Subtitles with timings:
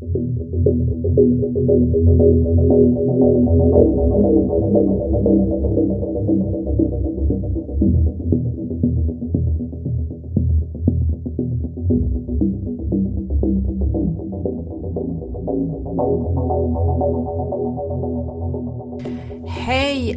[0.00, 0.08] Hej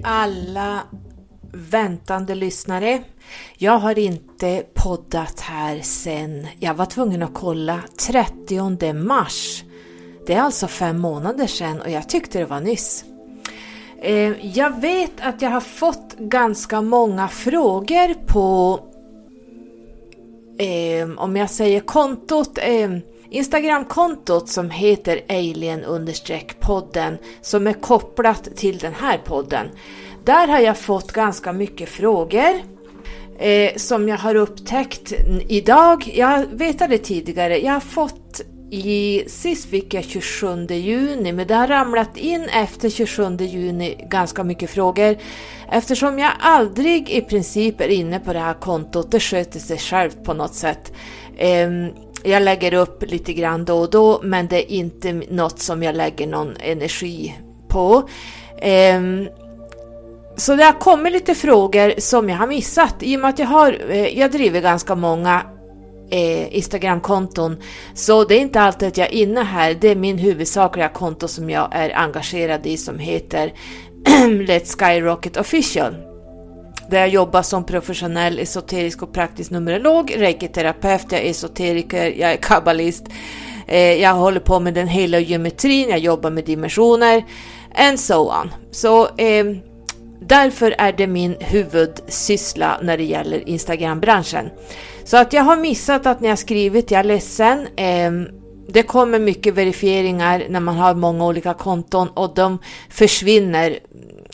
[0.04, 0.80] alla
[1.54, 3.04] väntande lyssnare.
[3.58, 9.64] Jag har inte poddat här sen jag var tvungen att kolla 30 mars.
[10.26, 13.06] Det är alltså fem månader sedan och jag tyckte det var nyss.
[14.02, 18.80] Eh, jag vet att jag har fått ganska många frågor på
[20.60, 22.90] eh, om jag säger kontot eh,
[23.30, 29.68] Instagramkontot som heter alien-podden som är kopplat till den här podden.
[30.24, 32.62] Där har jag fått ganska mycket frågor
[33.40, 35.14] eh, som jag har upptäckt
[35.48, 36.12] idag.
[36.14, 38.42] Jag vetade tidigare, jag har fått
[38.74, 44.44] i, sist fick jag 27 juni, men det har ramlat in efter 27 juni ganska
[44.44, 45.18] mycket frågor.
[45.72, 50.24] Eftersom jag aldrig i princip är inne på det här kontot, det sköter sig självt
[50.24, 50.94] på något sätt.
[51.66, 51.90] Um,
[52.24, 55.96] jag lägger upp lite grann då och då, men det är inte något som jag
[55.96, 57.36] lägger någon energi
[57.68, 58.10] på.
[58.96, 59.30] Um,
[60.36, 63.48] så det har kommit lite frågor som jag har missat i och med att jag
[63.48, 65.42] har, eh, jag driver ganska många
[66.14, 67.58] eh, Instagramkonton.
[67.94, 71.28] Så det är inte alltid att jag är inne här, det är min huvudsakliga konto
[71.28, 73.54] som jag är engagerad i som heter
[74.48, 75.96] Let's Skyrocket Official.
[76.90, 82.38] Där jag jobbar som professionell esoterisk och praktisk numerolog, reiki-terapeut, jag är esoteriker, jag är
[82.38, 83.04] kabbalist.
[83.68, 87.24] Eh, jag håller på med den hela geometrin, jag jobbar med dimensioner
[87.76, 88.52] and so on.
[88.72, 89.46] Så eh,
[90.22, 94.50] därför är det min huvudsyssla när det gäller Instagram-branschen.
[95.06, 97.68] Så att jag har missat att ni har skrivit, jag är ledsen.
[97.76, 98.12] Eh,
[98.68, 102.60] det kommer mycket verifieringar när man har många olika konton och de
[102.90, 103.80] försvinner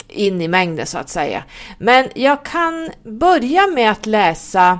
[0.08, 1.44] in i mängden så att säga.
[1.78, 4.80] Men jag kan börja med att läsa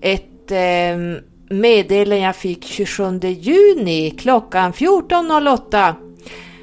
[0.00, 1.20] ett eh,
[1.50, 5.94] meddelande jag fick 27 juni klockan 14.08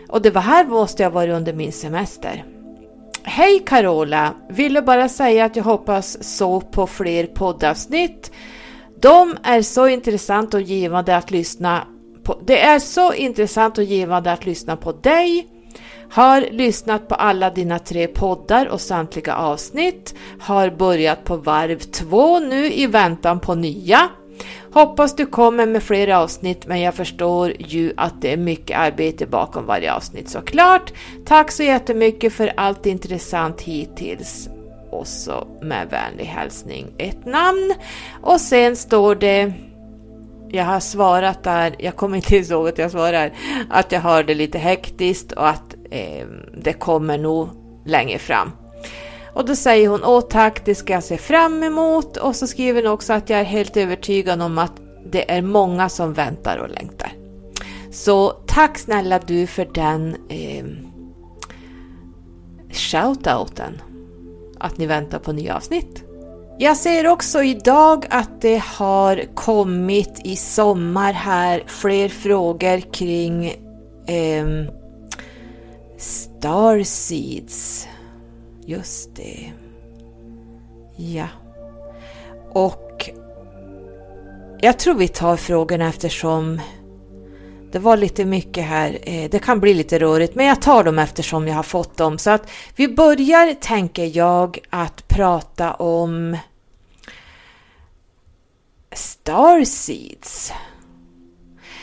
[0.09, 2.56] och det var här måste jag vara under min semester.
[3.29, 4.33] Hej Carola!
[4.49, 8.31] Ville bara säga att jag hoppas så på fler poddavsnitt.
[9.01, 11.87] De är så intressant och givande att lyssna
[12.23, 12.39] på.
[12.45, 15.47] Det är så intressant och givande att lyssna på dig
[16.09, 20.15] har lyssnat på alla dina tre poddar och samtliga avsnitt.
[20.39, 24.09] Har börjat på varv två nu i väntan på nya.
[24.77, 29.27] Hoppas du kommer med fler avsnitt men jag förstår ju att det är mycket arbete
[29.27, 30.93] bakom varje avsnitt såklart.
[31.25, 34.49] Tack så jättemycket för allt intressant hittills.
[34.91, 37.73] Och så med vänlig hälsning ett namn.
[38.21, 39.53] Och sen står det
[40.49, 43.33] jag har svarat där, jag kommer inte ihåg att jag svarar,
[43.69, 46.27] att jag har det lite hektiskt och att eh,
[46.57, 47.49] det kommer nog
[47.85, 48.51] längre fram.
[49.37, 52.17] Och då säger hon, åh tack, det ska jag se fram emot.
[52.17, 54.71] Och så skriver hon också att jag är helt övertygad om att
[55.11, 57.11] det är många som väntar och längtar.
[57.91, 60.65] Så tack snälla du för den eh,
[62.71, 63.81] shoutouten.
[64.59, 66.03] Att ni väntar på nya avsnitt.
[66.59, 73.45] Jag ser också idag att det har kommit i sommar här fler frågor kring
[74.07, 74.47] eh,
[75.97, 77.87] Starseeds.
[78.67, 79.51] Just det.
[80.95, 81.27] Ja.
[82.53, 83.09] Och
[84.61, 86.61] jag tror vi tar frågorna eftersom
[87.71, 88.99] det var lite mycket här.
[89.01, 92.17] Eh, det kan bli lite rörigt, men jag tar dem eftersom jag har fått dem.
[92.17, 96.37] Så att vi börjar, tänker jag, att prata om
[98.91, 100.53] Starseeds.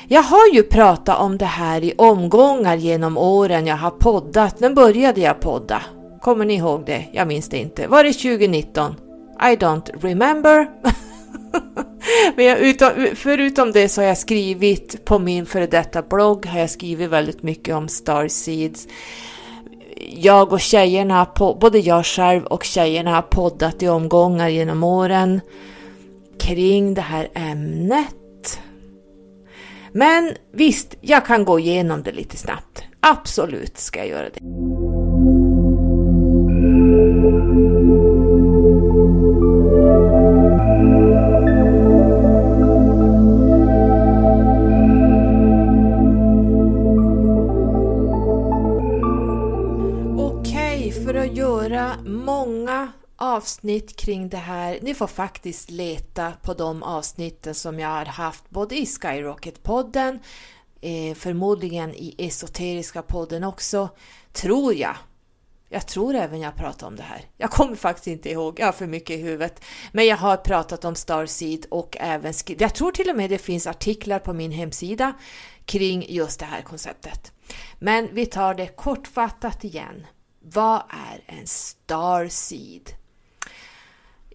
[0.09, 4.61] Jag har ju pratat om det här i omgångar genom åren jag har poddat.
[4.61, 5.83] När började jag podda?
[6.25, 7.05] Kommer ni ihåg det?
[7.13, 7.87] Jag minns det inte.
[7.87, 8.95] Var det 2019?
[9.41, 10.67] I don't remember.
[12.37, 16.59] Men jag, utom, förutom det så har jag skrivit på min före detta blogg har
[16.59, 18.89] jag skrivit väldigt mycket om Starseeds.
[20.17, 21.27] Jag och tjejerna,
[21.61, 25.41] både jag själv och tjejerna har poddat i omgångar genom åren
[26.39, 28.61] kring det här ämnet.
[29.93, 32.83] Men visst, jag kan gå igenom det lite snabbt.
[33.01, 35.04] Absolut ska jag göra det.
[53.37, 54.79] Avsnitt kring det här.
[54.83, 60.19] Ni får faktiskt leta på de avsnitten som jag har haft både i Skyrocket-podden
[60.81, 63.89] eh, förmodligen i Esoteriska podden också,
[64.33, 64.97] tror jag.
[65.69, 67.25] Jag tror även jag pratat om det här.
[67.37, 69.65] Jag kommer faktiskt inte ihåg, jag har för mycket i huvudet.
[69.93, 73.39] Men jag har pratat om Starseed och även skrivit, jag tror till och med det
[73.39, 75.13] finns artiklar på min hemsida
[75.65, 77.33] kring just det här konceptet.
[77.79, 80.07] Men vi tar det kortfattat igen.
[80.41, 83.04] Vad är en Starseed?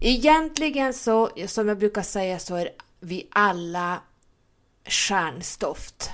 [0.00, 2.68] Egentligen så, som jag brukar säga, så är
[3.00, 4.02] vi alla
[4.84, 6.10] stjärnstoft.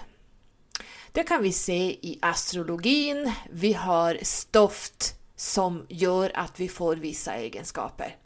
[1.13, 3.33] Det kan vi se i astrologin.
[3.51, 8.17] Vi har stoft som gör att vi får vissa egenskaper.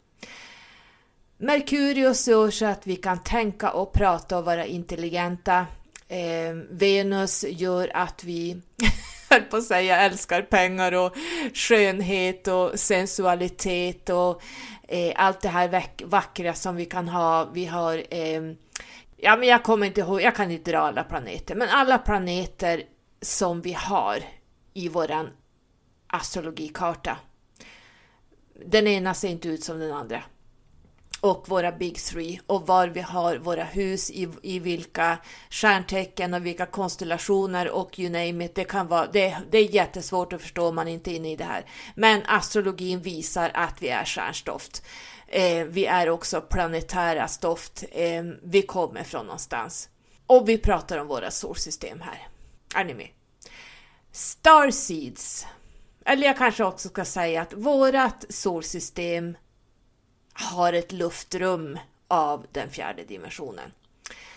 [1.37, 5.65] Merkurius gör så att vi kan tänka och prata och vara intelligenta.
[6.07, 8.61] Eh, Venus gör att vi,
[9.31, 11.17] höll på att säga, älskar pengar och
[11.53, 14.41] skönhet och sensualitet och
[14.87, 17.49] eh, allt det här vackra som vi kan ha.
[17.53, 18.41] Vi har eh,
[19.17, 22.83] ja, men jag kommer inte ihåg, jag kan inte dra alla planeter, men alla planeter
[23.21, 24.23] som vi har
[24.73, 25.29] i våran
[26.07, 27.17] astrologikarta.
[28.65, 30.23] Den ena ser inte ut som den andra.
[31.21, 35.17] Och våra Big Three och var vi har våra hus, i, i vilka
[35.49, 38.55] stjärntecken och vilka konstellationer och you name it.
[38.55, 41.35] Det, kan vara, det, det är jättesvårt att förstå om man inte är inne i
[41.35, 41.65] det här.
[41.95, 44.83] Men astrologin visar att vi är stjärnstoft.
[45.27, 47.83] Eh, vi är också planetära stoft.
[47.91, 49.89] Eh, vi kommer från någonstans.
[50.27, 52.27] Och vi pratar om våra solsystem här.
[52.75, 53.09] Är ni med?
[54.11, 55.47] Starseeds.
[56.05, 59.37] Eller jag kanske också ska säga att vårat solsystem
[60.41, 63.71] har ett luftrum av den fjärde dimensionen.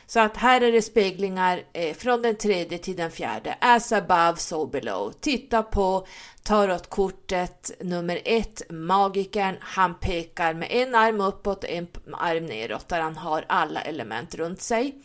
[0.06, 3.56] Så att här är det speglingar eh, från den tredje till den fjärde.
[3.60, 5.12] As above, so below.
[5.20, 6.06] Titta på
[6.42, 9.56] tarotkortet nummer ett, magikern.
[9.60, 14.34] Han pekar med en arm uppåt och en arm neråt där han har alla element
[14.34, 15.02] runt sig.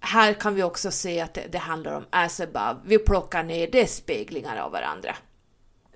[0.00, 2.76] Här kan vi också se att det, det handlar om as above.
[2.84, 5.16] Vi plockar ner det speglingar av varandra.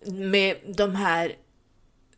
[0.06, 1.36] Med de här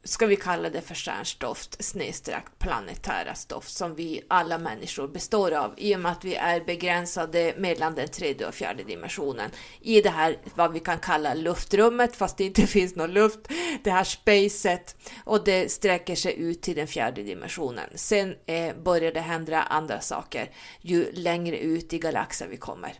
[0.05, 5.75] ska vi kalla det för stjärnstoft snedstreck planetära stoft som vi alla människor består av
[5.77, 9.51] i och med att vi är begränsade mellan den tredje och fjärde dimensionen
[9.81, 13.39] i det här vad vi kan kalla luftrummet fast det inte finns någon luft,
[13.83, 17.89] det här spacet och det sträcker sig ut till den fjärde dimensionen.
[17.95, 20.51] Sen eh, börjar det hända andra saker
[20.81, 22.93] ju längre ut i galaxen vi kommer.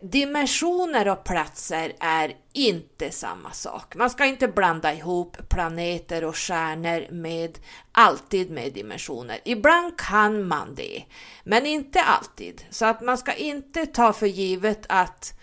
[0.00, 3.94] Dimensioner och platser är inte samma sak.
[3.94, 7.58] Man ska inte blanda ihop planeter och stjärnor med
[7.92, 9.38] alltid med dimensioner.
[9.44, 11.04] Ibland kan man det,
[11.44, 12.64] men inte alltid.
[12.70, 15.38] Så att man ska inte ta för givet att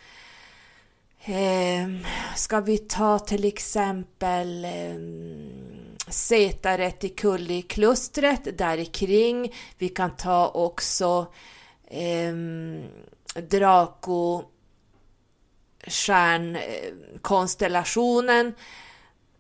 [1.25, 4.95] eh, Ska vi ta till exempel eh,
[6.07, 9.53] Zeta Reticuli klustret där kring.
[9.77, 11.27] Vi kan ta också
[11.88, 12.33] eh,
[13.33, 14.44] Draco
[15.88, 18.53] stjärnkonstellationen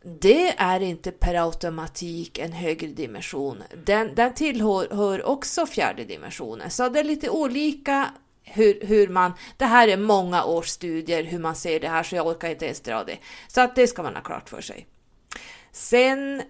[0.03, 3.63] det är inte per automatik en högre dimension.
[3.85, 6.69] Den, den tillhör också fjärde dimensionen.
[6.69, 8.13] Så det är lite olika
[8.43, 9.33] hur, hur man...
[9.57, 12.65] Det här är många års studier hur man ser det här så jag orkar inte
[12.65, 13.17] ens dra det.
[13.47, 14.87] Så att det ska man ha klart för sig.
[15.71, 16.41] Sen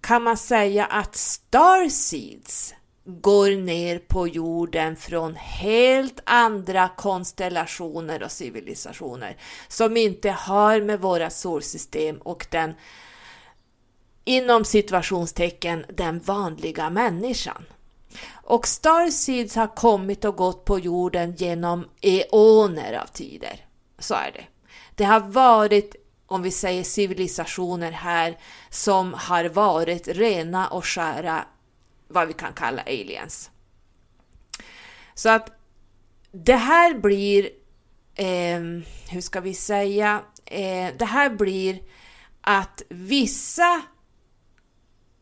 [0.00, 2.74] kan man säga att Starseeds
[3.04, 9.36] går ner på jorden från helt andra konstellationer och civilisationer
[9.68, 12.74] som inte har med våra solsystem och den
[14.24, 17.64] inom situationstecken den vanliga människan.
[18.32, 23.66] Och Starseeds har kommit och gått på jorden genom eoner av tider.
[23.98, 24.44] Så är det.
[24.94, 28.38] Det har varit, om vi säger civilisationer här,
[28.70, 31.44] som har varit rena och skära
[32.12, 33.50] vad vi kan kalla aliens.
[35.14, 35.50] Så att
[36.32, 37.50] det här blir,
[38.14, 38.60] eh,
[39.08, 41.82] hur ska vi säga, eh, det här blir
[42.40, 43.82] att vissa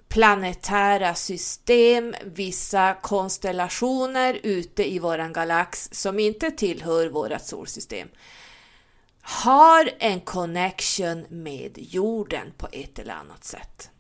[0.09, 8.09] planetära system, vissa konstellationer ute i våran galax som inte tillhör vårt solsystem
[9.23, 13.91] har en connection med jorden på ett eller annat sätt.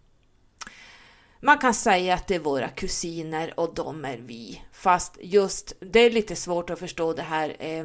[1.42, 4.62] Man kan säga att det är våra kusiner och de är vi.
[4.72, 7.56] Fast just, det är lite svårt att förstå det här.
[7.58, 7.84] Eh,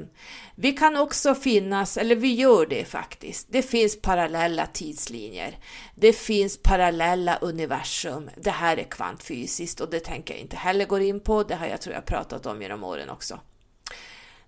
[0.56, 3.48] vi kan också finnas, eller vi gör det faktiskt.
[3.52, 5.58] Det finns parallella tidslinjer.
[5.96, 8.30] Det finns parallella universum.
[8.38, 11.44] Det här är kvantfysiskt och det tänker jag inte heller gå in på.
[11.44, 13.40] Det har jag tror jag pratat om genom åren också.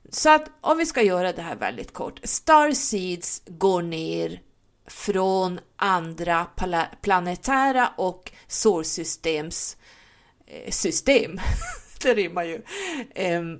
[0.09, 2.19] Så att om vi ska göra det här väldigt kort.
[2.23, 4.41] Starseeds går ner
[4.87, 6.47] från andra
[7.01, 9.77] planetära och solsystems
[10.47, 11.39] eh, system.
[12.01, 12.61] det rimmar ju.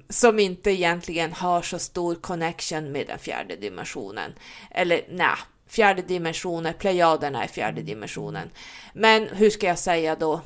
[0.10, 4.34] Som inte egentligen har så stor connection med den fjärde dimensionen.
[4.72, 5.36] Eller nej,
[5.68, 8.50] fjärde dimensionen, plejaderna är fjärde dimensionen.
[8.94, 10.42] Men hur ska jag säga då?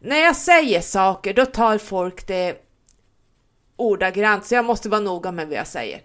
[0.00, 2.64] När jag säger saker, då tar folk det
[3.76, 6.02] ordagrant, så jag måste vara noga med vad jag säger.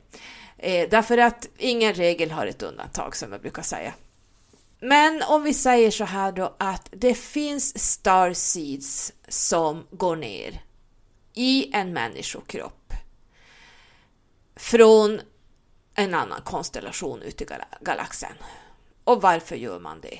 [0.57, 3.93] Eh, därför att ingen regel har ett undantag, som jag brukar säga.
[4.85, 10.61] Men om vi säger så här då att det finns star seeds som går ner
[11.33, 12.93] i en människokropp
[14.55, 15.21] från
[15.95, 17.47] en annan konstellation ute i
[17.81, 18.33] galaxen.
[19.03, 20.19] Och varför gör man det?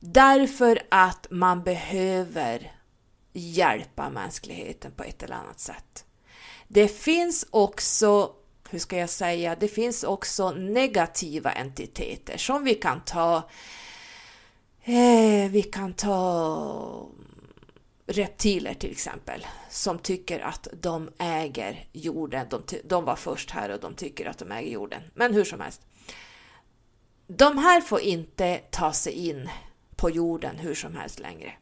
[0.00, 2.76] Därför att man behöver
[3.32, 6.04] hjälpa mänskligheten på ett eller annat sätt.
[6.68, 8.34] Det finns också,
[8.70, 13.36] hur ska jag säga, det finns också negativa entiteter som vi kan ta
[14.84, 17.08] eh, vi kan ta
[18.06, 22.46] reptiler till exempel som tycker att de äger jorden.
[22.50, 25.02] De, de var först här och de tycker att de äger jorden.
[25.14, 25.80] Men hur som helst.
[27.26, 29.48] De här får inte ta sig in
[29.96, 31.52] på jorden hur som helst längre.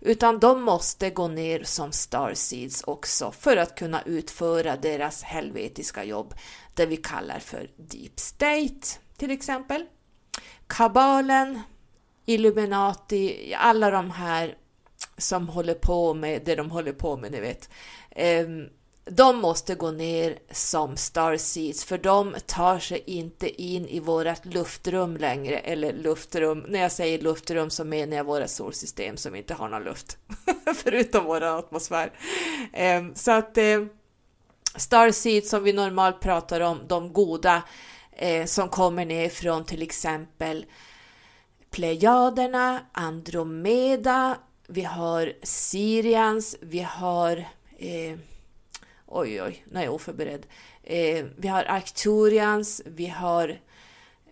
[0.00, 6.34] Utan de måste gå ner som starseeds också för att kunna utföra deras helvetiska jobb,
[6.74, 9.84] det vi kallar för deep state till exempel.
[10.66, 11.60] Kabalen,
[12.26, 14.56] Illuminati, alla de här
[15.18, 17.70] som håller på med det de håller på med, ni vet.
[18.10, 18.68] Ehm,
[19.10, 25.16] de måste gå ner som starseeds för de tar sig inte in i vårt luftrum
[25.16, 25.58] längre.
[25.58, 29.84] Eller luftrum, när jag säger luftrum så menar jag våra solsystem som inte har någon
[29.84, 30.18] luft.
[30.74, 32.12] Förutom vår atmosfär.
[32.72, 33.84] Ehm, så att eh,
[34.76, 37.62] starseeds som vi normalt pratar om, de goda
[38.12, 40.66] eh, som kommer ner från till exempel
[41.70, 44.38] Plejaderna, Andromeda,
[44.68, 47.36] vi har Sirians, vi har
[47.78, 48.18] eh,
[49.08, 50.46] oj oj, nu är jag oförberedd.
[50.82, 53.48] Eh, vi har Arcturians, vi har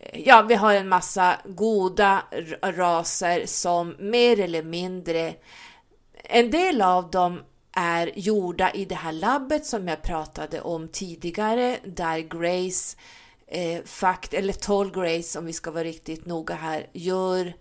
[0.01, 2.23] eh, Ja, vi har en massa goda
[2.63, 5.35] raser som mer eller mindre,
[6.25, 7.43] en del av dem
[7.73, 12.97] är gjorda i det här labbet som jag pratade om tidigare, där Grace,
[13.47, 17.53] eh, fakt, eller Toll Grace om vi ska vara riktigt noga här, gör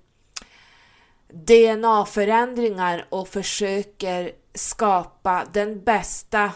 [1.30, 6.52] DNA-förändringar och försöker skapa den bästa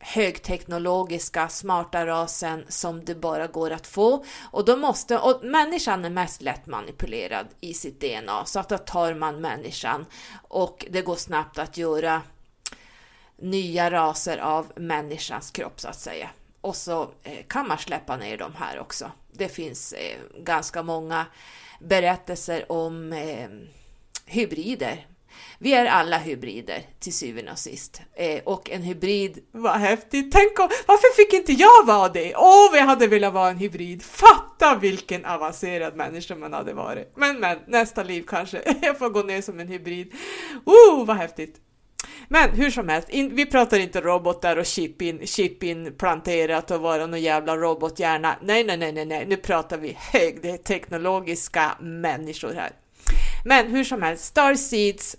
[0.00, 4.24] högteknologiska, smarta rasen som det bara går att få.
[4.40, 8.78] Och då måste, och människan är mest lätt manipulerad i sitt DNA, så att då
[8.78, 10.06] tar man människan
[10.48, 12.22] och det går snabbt att göra
[13.36, 16.30] nya raser av människans kropp så att säga.
[16.60, 19.10] Och så eh, kan man släppa ner de här också.
[19.32, 21.26] Det finns eh, ganska många
[21.80, 23.48] berättelser om eh,
[24.26, 25.06] hybrider
[25.62, 28.02] vi är alla hybrider till syvende och sist.
[28.14, 30.32] Eh, och en hybrid, vad häftigt!
[30.32, 32.34] Tänk om, varför fick inte jag vara det?
[32.36, 34.02] Åh, oh, jag hade velat vara en hybrid!
[34.02, 37.12] Fatta vilken avancerad människa man hade varit!
[37.16, 38.62] Men, men, nästa liv kanske.
[38.82, 40.12] jag får gå ner som en hybrid.
[40.64, 41.56] Oh, vad häftigt!
[42.28, 46.70] Men hur som helst, in, vi pratar inte robotar och chip in, chip in planterat
[46.70, 48.36] och vara någon jävla robothjärna.
[48.42, 52.70] Nej, nej, nej, nej, nej, nu pratar vi högteknologiska människor här.
[53.44, 55.16] Men hur som helst, Starseeds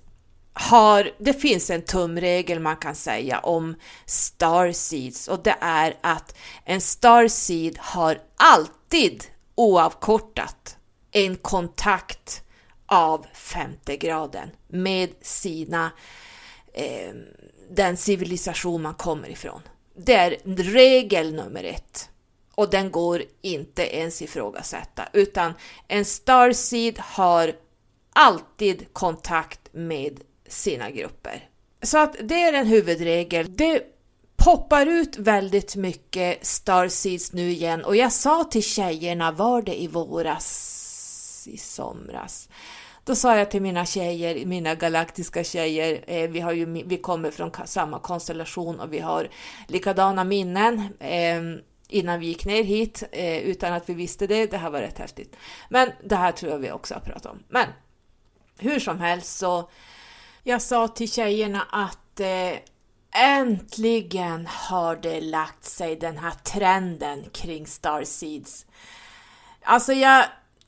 [0.53, 6.81] har, det finns en tumregel man kan säga om starseeds och det är att en
[6.81, 9.24] starseed har alltid
[9.55, 10.77] oavkortat
[11.12, 12.43] en kontakt
[12.86, 15.91] av femte graden med sina,
[16.74, 17.13] eh,
[17.70, 19.62] den civilisation man kommer ifrån.
[19.96, 22.10] Det är regel nummer ett
[22.55, 25.53] och den går inte ens ifrågasätta utan
[25.88, 27.53] en starseed har
[28.13, 30.20] alltid kontakt med
[30.51, 31.50] sina grupper.
[31.81, 33.55] Så att det är en huvudregel.
[33.55, 33.84] Det
[34.36, 39.88] poppar ut väldigt mycket Starseeds nu igen och jag sa till tjejerna, var det i
[39.88, 42.50] våras, i somras?
[43.03, 47.31] Då sa jag till mina tjejer, mina galaktiska tjejer, eh, vi, har ju, vi kommer
[47.31, 49.29] från samma konstellation och vi har
[49.67, 51.41] likadana minnen eh,
[51.88, 54.51] innan vi gick ner hit eh, utan att vi visste det.
[54.51, 55.36] Det här var rätt häftigt.
[55.70, 57.43] Men det här tror jag vi också har pratat om.
[57.50, 57.67] Men
[58.58, 59.70] hur som helst så
[60.44, 62.60] jag sa till tjejerna att eh,
[63.16, 68.66] äntligen har det lagt sig den här trenden kring Starseeds.
[69.64, 70.26] Alltså jag,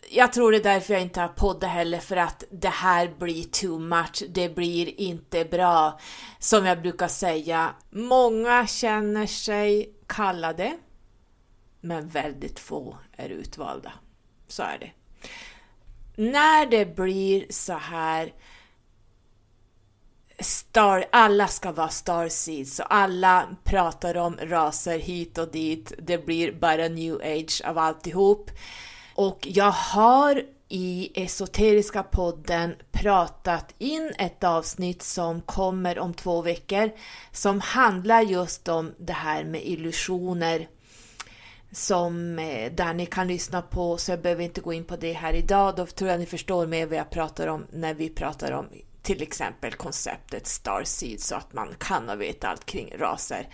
[0.09, 3.43] jag tror det är därför jag inte har poddat heller, för att det här blir
[3.43, 4.23] too much.
[4.29, 5.99] Det blir inte bra.
[6.39, 10.77] Som jag brukar säga, många känner sig kallade,
[11.81, 13.91] men väldigt få är utvalda.
[14.47, 14.91] Så är det.
[16.15, 18.33] När det blir så här
[20.43, 25.93] Star, alla ska vara starseeds och alla pratar om raser hit och dit.
[25.97, 28.51] Det blir bara new age av alltihop.
[29.15, 36.91] Och jag har i Esoteriska podden pratat in ett avsnitt som kommer om två veckor
[37.31, 40.67] som handlar just om det här med illusioner
[41.71, 45.13] som eh, där ni kan lyssna på så jag behöver inte gå in på det
[45.13, 45.75] här idag.
[45.75, 48.65] Då tror jag ni förstår mer vad jag pratar om när vi pratar om
[49.03, 53.47] till exempel konceptet Starseed så att man kan och vet allt kring raser.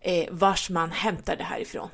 [0.00, 1.88] Eh, vars man hämtar det här ifrån.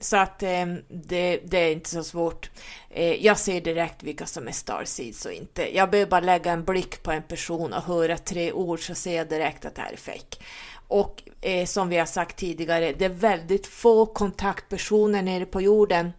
[0.00, 2.50] Så att eh, det, det, är inte så svårt.
[2.90, 5.76] Eh, jag ser direkt vilka som är starseeds och inte.
[5.76, 9.16] Jag behöver bara lägga en blick på en person och höra tre ord så ser
[9.16, 10.44] jag direkt att det här är fejk.
[10.88, 16.12] Och eh, som vi har sagt tidigare, det är väldigt få kontaktpersoner nere på jorden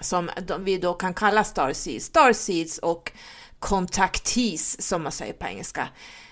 [0.00, 2.06] som vi då kan kalla starseeds.
[2.06, 3.12] Starseeds och
[3.58, 5.88] kontaktis som man säger på engelska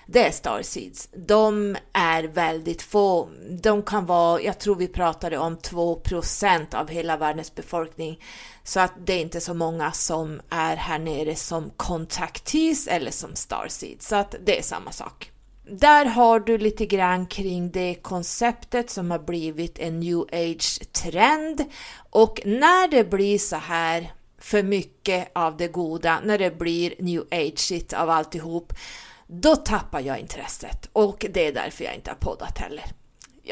[0.07, 1.09] det är starseeds.
[1.15, 3.29] De är väldigt få.
[3.61, 8.19] De kan vara, jag tror vi pratade om 2% av hela världens befolkning.
[8.63, 13.35] Så att det är inte så många som är här nere som kontaktis eller som
[13.35, 14.07] starseeds.
[14.07, 15.31] Så att det är samma sak.
[15.69, 21.65] Där har du lite grann kring det konceptet som har blivit en new age-trend.
[22.09, 24.13] Och när det blir så här
[24.45, 28.73] för mycket av det goda, när det blir new age av alltihop,
[29.27, 32.85] då tappar jag intresset och det är därför jag inte har poddat heller.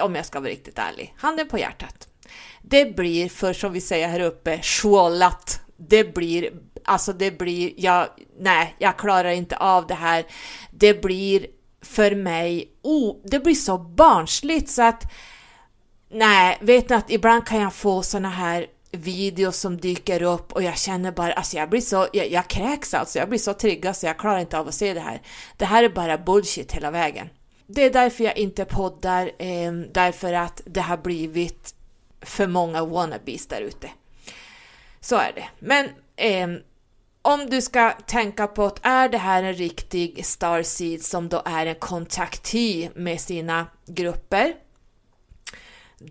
[0.01, 1.13] Om jag ska vara riktigt ärlig.
[1.17, 2.07] Handen på hjärtat.
[2.61, 5.61] Det blir, för som vi säger här uppe, svållat.
[5.77, 8.07] Det blir, alltså det blir, jag,
[8.39, 10.25] nej, jag klarar inte av det här.
[10.71, 11.47] Det blir
[11.81, 15.03] för mig, oh, det blir så barnsligt så att
[16.09, 20.63] nej, vet ni att ibland kan jag få såna här videos som dyker upp och
[20.63, 23.97] jag känner bara, alltså jag blir så, jag, jag kräks alltså, jag blir så triggad
[23.97, 25.21] så jag klarar inte av att se det här.
[25.57, 27.29] Det här är bara bullshit hela vägen.
[27.67, 31.75] Det är därför jag inte poddar, eh, därför att det har blivit
[32.21, 33.89] för många wannabes där ute.
[35.01, 35.45] Så är det.
[35.59, 36.47] Men eh,
[37.21, 41.65] om du ska tänka på att är det här en riktig starseed som då är
[41.65, 44.53] en kontakty med sina grupper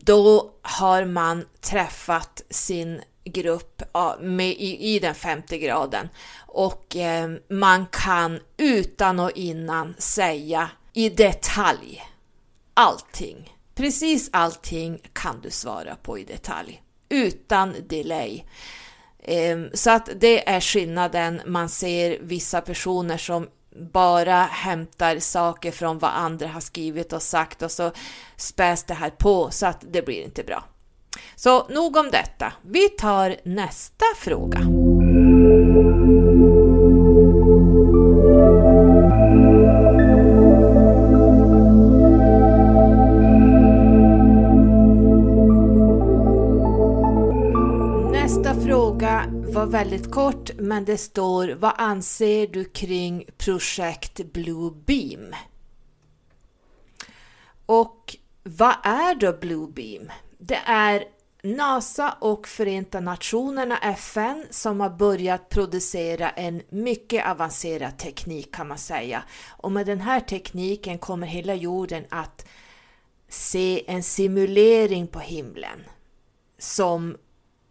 [0.01, 3.83] då har man träffat sin grupp
[4.21, 6.09] med, i, i den femte graden
[6.47, 12.03] och eh, man kan utan och innan säga i detalj
[12.75, 13.57] allting.
[13.75, 18.43] Precis allting kan du svara på i detalj utan delay.
[19.23, 21.41] Ehm, så att det är skillnaden.
[21.47, 27.63] Man ser vissa personer som bara hämtar saker från vad andra har skrivit och sagt
[27.63, 27.93] och så
[28.37, 30.65] späs det här på så att det blir inte bra.
[31.37, 32.53] Så nog om detta.
[32.63, 34.61] Vi tar nästa fråga.
[49.63, 55.35] Var väldigt kort, men det står Vad anser du kring projekt Blue Beam?
[57.67, 60.11] Och vad är då Blue Beam?
[60.39, 61.05] Det är
[61.43, 68.79] NASA och Förenta Nationerna, FN, som har börjat producera en mycket avancerad teknik kan man
[68.79, 69.23] säga.
[69.49, 72.47] Och med den här tekniken kommer hela jorden att
[73.29, 75.81] se en simulering på himlen
[76.59, 77.17] som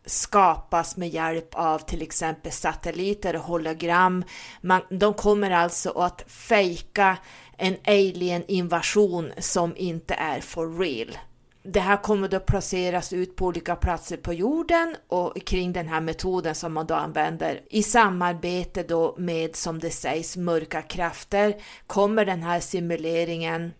[0.06, 4.24] skapas med hjälp av till exempel satelliter och hologram.
[4.62, 7.18] Man, de kommer alltså att fejka
[7.58, 11.18] en alien-invasion som inte är for real.
[11.64, 16.02] Det här kommer då placeras ut på olika platser på jorden och kring den här
[16.02, 21.56] metoden som man då använder i samarbete då med, som det sägs, mörka krafter
[21.88, 23.72] kommer den här simuleringen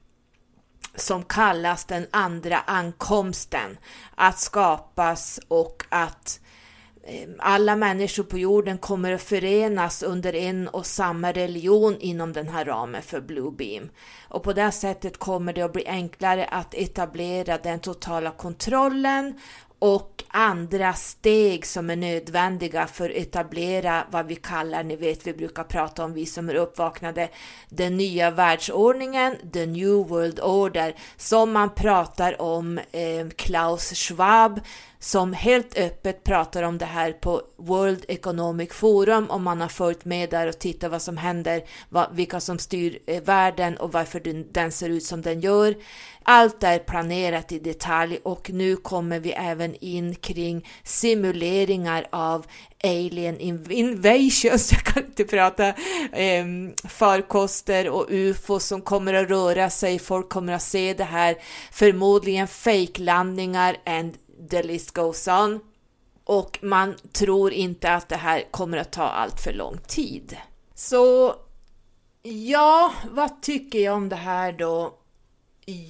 [0.96, 3.78] som kallas den andra ankomsten
[4.16, 6.40] att skapas och att
[7.04, 12.48] eh, alla människor på jorden kommer att förenas under en och samma religion inom den
[12.48, 13.90] här ramen för Blue Beam.
[14.28, 19.40] Och på det sättet kommer det att bli enklare att etablera den totala kontrollen
[19.82, 25.34] och andra steg som är nödvändiga för att etablera vad vi kallar, ni vet vi
[25.34, 27.30] brukar prata om vi som är uppvaknade,
[27.70, 34.62] den nya världsordningen, the new world order, som man pratar om eh, Klaus Schwab
[35.02, 40.06] som helt öppet pratar om det här på World Economic Forum om man har följt
[40.06, 44.20] med där och tittat vad som händer, vad, vilka som styr eh, världen och varför
[44.20, 45.76] den, den ser ut som den gör.
[46.24, 52.46] Allt är planerat i detalj och nu kommer vi även även in kring simuleringar av
[52.84, 56.46] alien invasions, jag kan inte prata, eh,
[56.90, 61.36] farkoster och ufo som kommer att röra sig, folk kommer att se det här,
[61.72, 64.14] förmodligen fejklandningar and
[64.50, 65.60] the list goes on.
[66.24, 70.38] Och man tror inte att det här kommer att ta allt för lång tid.
[70.76, 71.36] Så
[72.24, 74.98] ja, vad tycker jag om det här då?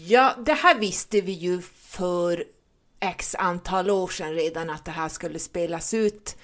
[0.08, 2.44] Ja, det här visste vi ju för
[3.00, 6.38] x antal år sedan redan att det här skulle spelas ut.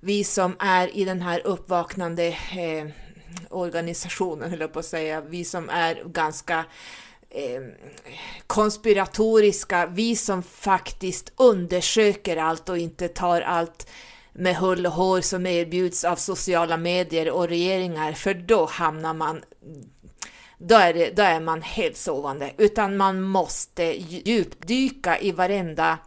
[0.00, 2.86] Vi som är i den här uppvaknande eh,
[3.50, 6.64] organisationen, höll jag på att säga, vi som är ganska
[7.30, 7.62] eh,
[8.46, 13.90] konspiratoriska, vi som faktiskt undersöker allt och inte tar allt
[14.32, 19.42] med hull och hår som erbjuds av sociala medier och regeringar, för då hamnar man
[20.58, 25.98] då är, det, då är man helt sovande, utan man måste djupdyka i varenda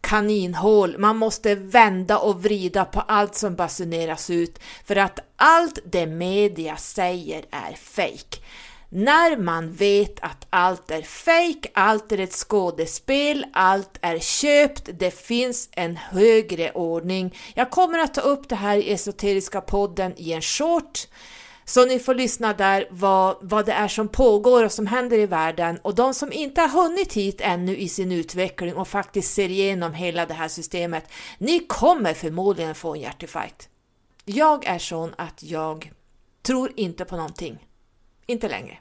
[0.00, 0.98] kaninhål.
[0.98, 6.76] Man måste vända och vrida på allt som basuneras ut för att allt det media
[6.76, 8.38] säger är fake.
[8.88, 15.10] När man vet att allt är fake, allt är ett skådespel, allt är köpt, det
[15.10, 17.36] finns en högre ordning.
[17.54, 21.06] Jag kommer att ta upp det här i Esoteriska podden i en short
[21.64, 25.26] så ni får lyssna där vad, vad det är som pågår och som händer i
[25.26, 29.48] världen och de som inte har hunnit hit ännu i sin utveckling och faktiskt ser
[29.48, 31.04] igenom hela det här systemet,
[31.38, 33.68] ni kommer förmodligen få en hjärtinfarkt.
[34.24, 35.92] Jag är sån att jag
[36.42, 37.58] tror inte på någonting.
[38.26, 38.78] Inte längre.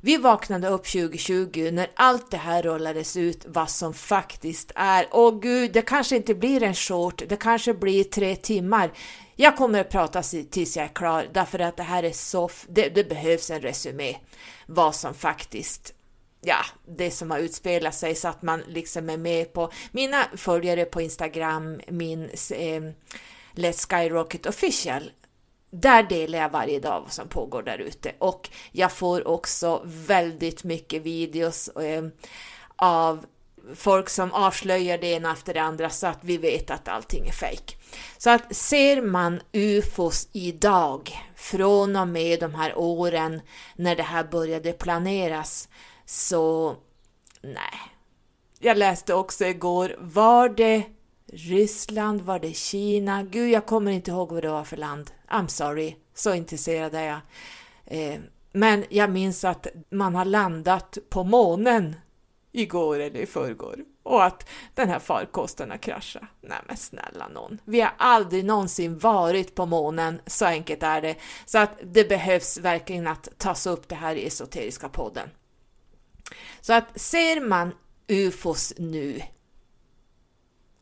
[0.00, 5.08] Vi vaknade upp 2020 när allt det här rullades ut vad som faktiskt är.
[5.10, 8.92] Åh gud, det kanske inte blir en short, det kanske blir tre timmar.
[9.36, 12.88] Jag kommer att prata tills jag är klar därför att det här är så, det,
[12.88, 14.16] det behövs en resumé
[14.66, 15.94] vad som faktiskt
[16.40, 20.84] ja, det som har utspelat sig så att man liksom är med på mina följare
[20.84, 22.82] på Instagram, min eh,
[23.54, 25.10] Let's Skyrocket official.
[25.70, 30.64] Där delar jag varje dag vad som pågår där ute och jag får också väldigt
[30.64, 32.04] mycket videos eh,
[32.76, 33.26] av
[33.74, 37.32] folk som avslöjar det ena efter det andra så att vi vet att allting är
[37.32, 37.76] fejk.
[38.18, 43.40] Så att ser man UFOs idag, från och med de här åren
[43.76, 45.68] när det här började planeras,
[46.06, 46.76] så
[47.40, 47.92] nej.
[48.58, 50.82] Jag läste också igår, var det
[51.32, 53.22] Ryssland, var det Kina?
[53.22, 55.10] Gud, jag kommer inte ihåg vad det var för land.
[55.28, 57.20] I'm sorry, så intresserad är jag.
[57.86, 58.20] Eh,
[58.52, 61.96] men jag minns att man har landat på månen
[62.52, 66.22] igår eller i förrgår och att den här farkosten har kraschat.
[66.40, 67.58] Nej men snälla någon.
[67.64, 71.16] Vi har aldrig någonsin varit på månen, så enkelt är det.
[71.46, 75.28] Så att det behövs verkligen att tas upp det här i Esoteriska podden.
[76.60, 77.74] Så att ser man
[78.06, 79.22] UFOs nu,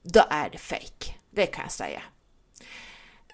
[0.06, 1.14] då är det fake.
[1.30, 2.02] Det kan jag säga.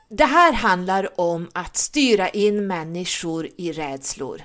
[0.08, 4.42] Det här handlar om att styra in människor i rädslor.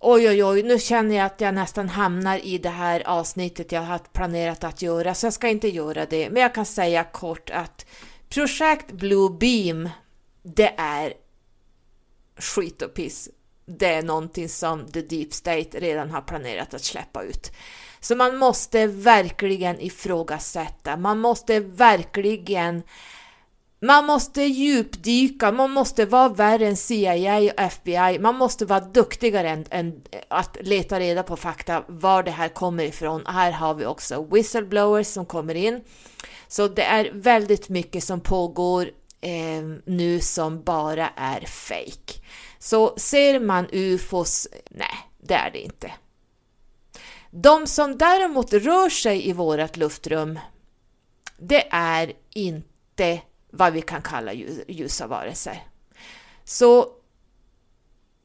[0.00, 3.82] Oj, oj, oj, nu känner jag att jag nästan hamnar i det här avsnittet jag
[3.82, 6.30] har planerat att göra, så jag ska inte göra det.
[6.30, 7.86] Men jag kan säga kort att
[8.28, 9.88] projekt Blue Beam,
[10.42, 11.14] det är
[12.36, 13.28] skit och piss.
[13.66, 17.52] Det är någonting som The Deep State redan har planerat att släppa ut.
[18.00, 22.82] Så man måste verkligen ifrågasätta, man måste verkligen
[23.82, 29.50] man måste djupdyka, man måste vara värre än CIA och FBI, man måste vara duktigare
[29.50, 33.26] än, än, att leta reda på fakta, var det här kommer ifrån.
[33.26, 35.80] Här har vi också whistleblowers som kommer in.
[36.48, 42.20] Så det är väldigt mycket som pågår eh, nu som bara är fake.
[42.58, 45.92] Så ser man ufos, nej, det är det inte.
[47.30, 50.38] De som däremot rör sig i vårt luftrum,
[51.38, 54.32] det är inte vad vi kan kalla
[54.68, 55.62] ljusa varelser.
[56.44, 56.88] Så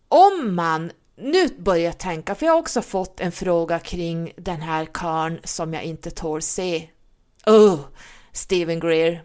[0.07, 4.85] om man nu börjar tänka, för jag har också fått en fråga kring den här
[4.85, 6.89] karn som jag inte tål se.
[7.45, 7.79] Oh,
[8.31, 9.23] Stephen Greer.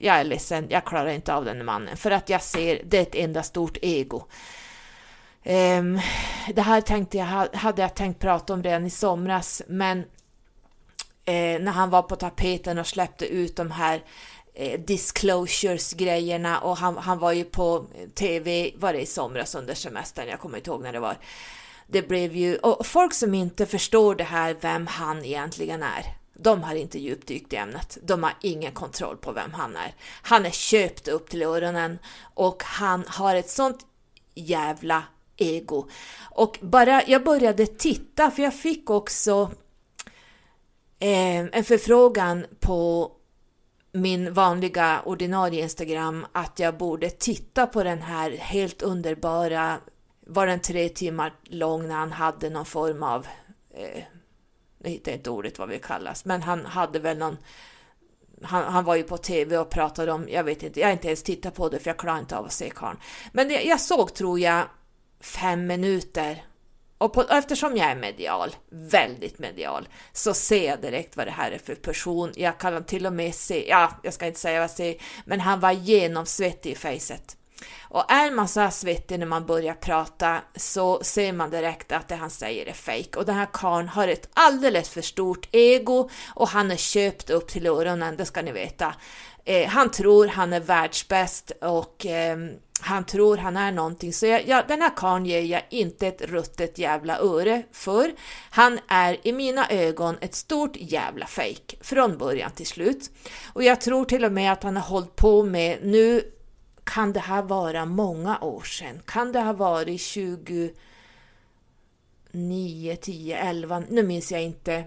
[0.00, 3.02] Jag är ledsen, jag klarar inte av den mannen för att jag ser det är
[3.02, 4.26] ett enda stort ego.
[5.48, 6.00] Ehm,
[6.54, 9.98] det här tänkte jag, hade jag tänkt prata om redan i somras, men
[11.24, 14.04] eh, när han var på tapeten och släppte ut de här
[14.54, 20.28] eh, disclosures-grejerna och han, han var ju på TV, var det i somras under semestern,
[20.28, 21.16] jag kommer inte ihåg när det var.
[21.86, 26.04] Det blev ju, och folk som inte förstår det här, vem han egentligen är,
[26.34, 27.98] de har inte djupdykt i ämnet.
[28.02, 29.94] De har ingen kontroll på vem han är.
[30.22, 31.98] Han är köpt upp till öronen
[32.34, 33.86] och han har ett sånt
[34.34, 35.02] jävla
[35.36, 35.88] ego.
[36.30, 39.50] Och bara jag började titta, för jag fick också
[40.98, 43.12] eh, en förfrågan på
[43.92, 49.78] min vanliga ordinarie Instagram att jag borde titta på den här helt underbara,
[50.26, 53.26] var den tre timmar lång när han hade någon form av,
[53.74, 54.02] eh,
[54.78, 57.36] jag hittar inte ordet vad vi kallas, men han hade väl någon
[58.42, 61.06] han, han, var ju på tv och pratade om, jag vet inte, jag har inte
[61.06, 62.98] ens tittat på det för jag klarar inte av att se karln.
[63.32, 64.64] Men det, jag såg, tror jag,
[65.20, 66.44] fem minuter.
[66.98, 71.50] Och på, eftersom jag är medial, väldigt medial, så ser jag direkt vad det här
[71.50, 72.32] är för person.
[72.36, 75.40] Jag kan till och med se, ja, jag ska inte säga vad jag ser, men
[75.40, 77.36] han var genomsvettig i facet.
[77.80, 82.08] Och är man så här svettig när man börjar prata så ser man direkt att
[82.08, 83.18] det han säger är fake.
[83.18, 87.48] Och den här karln har ett alldeles för stort ego och han är köpt upp
[87.48, 88.94] till öronen, det ska ni veta.
[89.48, 92.36] Eh, han tror han är världsbäst och eh,
[92.80, 94.12] han tror han är någonting.
[94.12, 98.12] Så jag, jag, den här karln ger jag inte ett ruttet jävla öre för.
[98.50, 101.78] Han är i mina ögon ett stort jävla fejk.
[101.80, 103.10] från början till slut.
[103.52, 106.32] Och jag tror till och med att han har hållit på med, nu
[106.84, 109.00] kan det här vara många år sedan?
[109.04, 110.74] Kan det ha varit 29,
[113.00, 114.84] 10, 11, nu minns jag inte,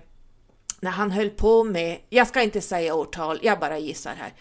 [0.81, 4.33] när han höll på med, jag ska inte säga årtal, jag bara gissar här,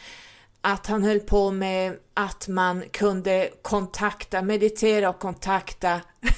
[0.61, 6.01] att han höll på med att man kunde kontakta, meditera och kontakta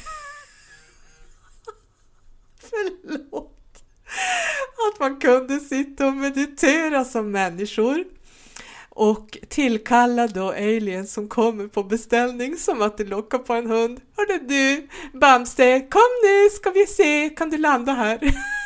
[2.71, 3.57] Förlåt!
[4.93, 8.05] Att man kunde sitta och meditera som människor
[8.89, 14.01] och tillkalla då aliens som kommer på beställning som att det lockar på en hund.
[14.17, 18.21] Hörde du, Bamse, kom nu ska vi se, kan du landa här?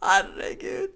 [0.00, 0.90] Herregud.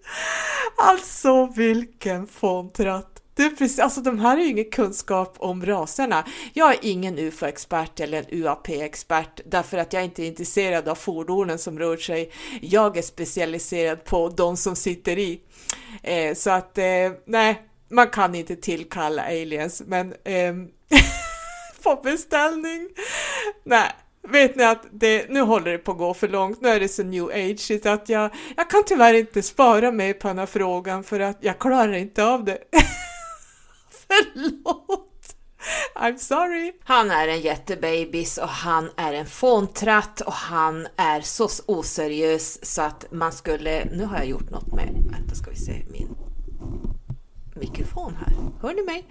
[0.77, 3.23] Alltså vilken fåntratt.
[3.37, 6.25] Precis, alltså de här är ju ingen kunskap om raserna.
[6.53, 11.59] Jag är ingen UFO-expert eller en UAP-expert därför att jag inte är intresserad av fordonen
[11.59, 12.33] som rör sig.
[12.63, 15.41] Jag är specialiserad på de som sitter i.
[16.03, 20.55] Eh, så att, eh, nej, man kan inte tillkalla aliens, men eh,
[21.83, 22.89] på beställning,
[23.65, 23.93] nej.
[24.33, 26.89] Vet ni att det, nu håller det på att gå för långt, nu är det
[26.89, 31.05] så new age att jag, jag kan tyvärr inte spara mig på den här frågan
[31.05, 32.59] för att jag klarar inte av det.
[34.07, 35.05] Förlåt!
[35.95, 36.73] I'm sorry!
[36.85, 42.83] Han är en jättebabys och han är en fåntratt och han är så oseriös så
[42.83, 43.85] att man skulle...
[43.85, 44.89] Nu har jag gjort något med...
[45.11, 46.18] Vänta ska vi se min
[47.59, 48.35] mikrofon här.
[48.63, 49.05] Hör ni mig?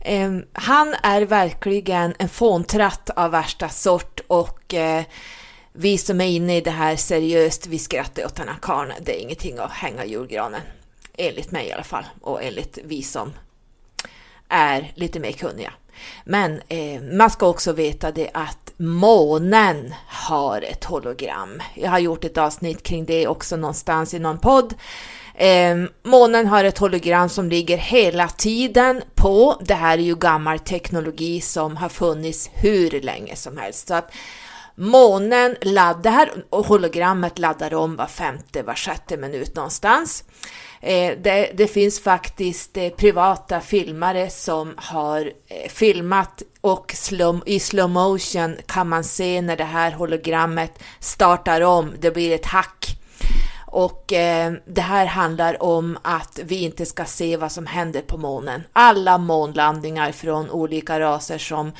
[0.00, 5.04] Eh, han är verkligen en fåntratt av värsta sort och eh,
[5.72, 8.92] vi som är inne i det här seriöst, vi skrattar åt den här karln.
[9.00, 10.60] Det är ingenting att hänga julgranen.
[11.14, 13.32] Enligt mig i alla fall och enligt vi som
[14.48, 15.72] är lite mer kunniga.
[16.24, 21.62] Men eh, man ska också veta det att månen har ett hologram.
[21.74, 24.74] Jag har gjort ett avsnitt kring det också någonstans i någon podd.
[25.34, 29.60] Eh, månen har ett hologram som ligger hela tiden på.
[29.60, 33.88] Det här är ju gammal teknologi som har funnits hur länge som helst.
[33.88, 34.12] Så att
[34.74, 40.24] månen laddar, det här hologrammet laddar om var femte, var sjätte minut någonstans.
[40.80, 47.60] Eh, det, det, finns faktiskt eh, privata filmare som har eh, filmat och slum, i
[47.60, 53.01] slow motion kan man se när det här hologrammet startar om, det blir ett hack.
[53.72, 58.16] Och eh, det här handlar om att vi inte ska se vad som händer på
[58.16, 58.62] månen.
[58.72, 61.72] Alla månlandningar från olika raser som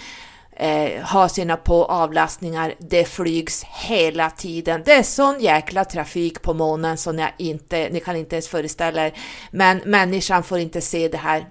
[0.56, 2.74] eh, har sina på avlastningar.
[2.78, 4.82] Det flygs hela tiden.
[4.84, 9.06] Det är sån jäkla trafik på månen som jag inte, ni kan inte ens föreställa
[9.06, 9.12] er.
[9.50, 11.46] Men människan får inte se det här.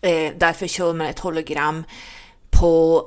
[0.00, 1.84] Eh, därför kör man ett hologram
[2.50, 3.04] på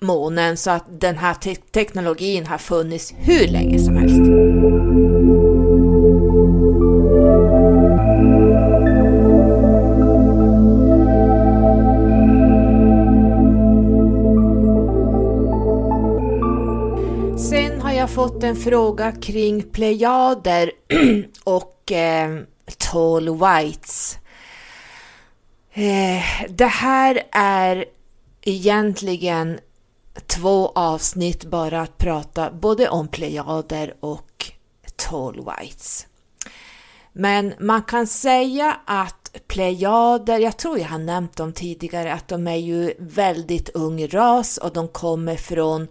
[0.00, 4.51] månen så att den här te teknologin har funnits hur länge som helst.
[18.42, 20.72] Fått en fråga kring plejader
[21.44, 22.38] och eh,
[22.78, 24.18] tall whites.
[25.72, 27.84] Eh, det här är
[28.42, 29.58] egentligen
[30.26, 34.52] två avsnitt bara att prata både om plejader och
[34.96, 36.06] tall whites.
[37.12, 42.46] Men man kan säga att plejader, jag tror jag har nämnt dem tidigare, att de
[42.46, 45.88] är ju väldigt ung ras och de kommer från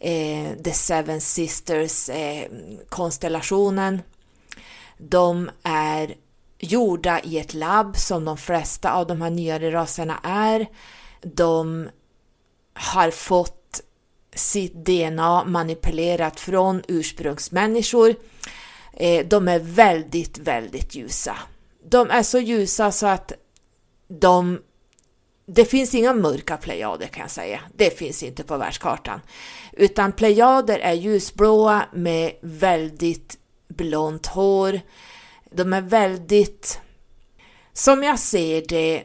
[0.00, 3.94] eh, The Seven Sisters-konstellationen.
[3.94, 4.00] Eh,
[4.98, 6.14] de är
[6.58, 10.66] gjorda i ett labb som de flesta av de här nyare raserna är.
[11.22, 11.88] De
[12.74, 13.80] har fått
[14.34, 18.14] sitt DNA manipulerat från ursprungsmänniskor.
[18.92, 21.36] Eh, de är väldigt, väldigt ljusa.
[21.84, 23.32] De är så ljusa så att
[24.08, 24.58] de
[25.52, 27.60] det finns inga mörka plejader kan jag säga.
[27.76, 29.20] Det finns inte på världskartan.
[29.72, 34.80] Utan plejader är ljusblåa med väldigt blont hår.
[35.50, 36.80] De är väldigt,
[37.72, 39.02] som jag ser det,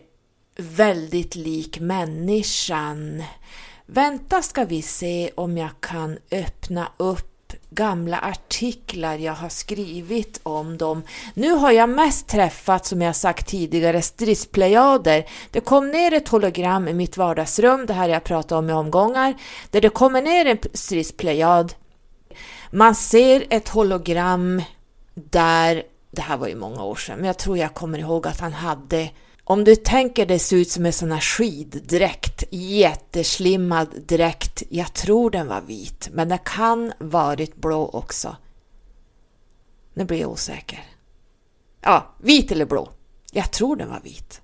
[0.58, 3.24] väldigt lik människan.
[3.86, 7.35] Vänta ska vi se om jag kan öppna upp
[7.76, 11.04] gamla artiklar jag har skrivit om dem.
[11.34, 15.26] Nu har jag mest träffat, som jag sagt tidigare, stridsplejader.
[15.52, 19.34] Det kom ner ett hologram i mitt vardagsrum, det här jag pratat om i omgångar,
[19.70, 21.74] där det kommer ner en stridsplejad.
[22.72, 24.62] Man ser ett hologram
[25.14, 28.40] där, det här var ju många år sedan, men jag tror jag kommer ihåg att
[28.40, 29.10] han hade
[29.48, 34.64] om du tänker det ser ut som en sån här skiddräkt, jätteslimmad dräkt.
[34.70, 38.36] Jag tror den var vit, men den kan varit blå också.
[39.94, 40.84] Nu blir jag osäker.
[41.82, 42.90] Ja, vit eller blå.
[43.32, 44.42] Jag tror den var vit.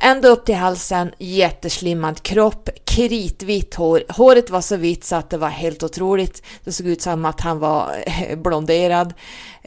[0.00, 4.04] Ända upp till halsen, jätteslimmad kropp, kritvitt hår.
[4.08, 6.42] Håret var så vitt så att det var helt otroligt.
[6.64, 8.04] Det såg ut som att han var
[8.36, 9.14] blonderad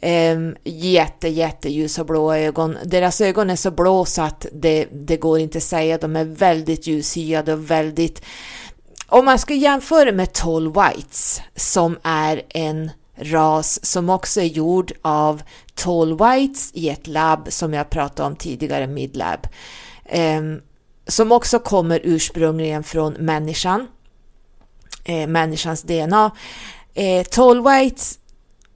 [0.01, 2.77] eh, jätte, jätteljusa blåa ögon.
[2.85, 5.97] Deras ögon är så blå så att det, det går inte att säga.
[5.97, 8.21] De är väldigt ljushyade och väldigt...
[9.07, 14.91] Om man ska jämföra med Tall Whites som är en ras som också är gjord
[15.01, 15.41] av
[15.75, 19.47] Tall Whites i ett labb som jag pratade om tidigare, Midlab.
[20.05, 20.41] eh,
[21.07, 23.87] som också kommer ursprungligen från människan,
[25.05, 26.31] eh, människans DNA.
[26.93, 28.19] Eh, Tall Whites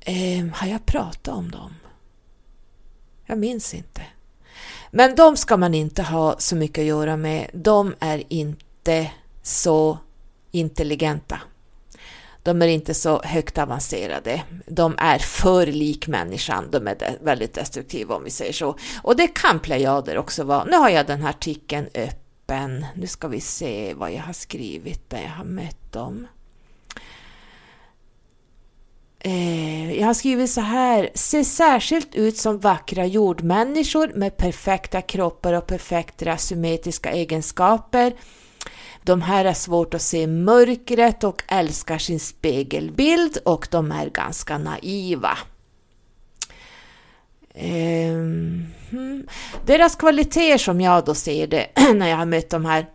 [0.06, 1.76] Eh, har jag pratat om dem?
[3.26, 4.02] Jag minns inte.
[4.92, 7.50] Men de ska man inte ha så mycket att göra med.
[7.54, 9.12] De är inte
[9.42, 9.98] så
[10.52, 11.40] intelligenta.
[12.44, 14.44] De är inte så högt avancerade.
[14.66, 16.68] De är för lik människan.
[16.72, 18.78] De är väldigt destruktiva om vi säger så.
[19.04, 20.64] Och det kan plejader också vara.
[20.64, 22.86] Nu har jag den här artikeln öppen.
[22.96, 26.28] Nu ska vi se vad jag har skrivit där jag har mött dem.
[29.24, 35.54] Eh, jag har skrivit så här, ser särskilt ut som vackra jordmänniskor med perfekta kroppar
[35.54, 38.14] och perfekta symmetriska egenskaper.
[39.04, 44.58] De här är svårt att se mörkret och älskar sin spegelbild och de är ganska
[44.58, 45.38] naiva.
[47.54, 48.18] Eh,
[49.66, 52.86] Deras kvaliteter som jag då ser det när jag har mött de här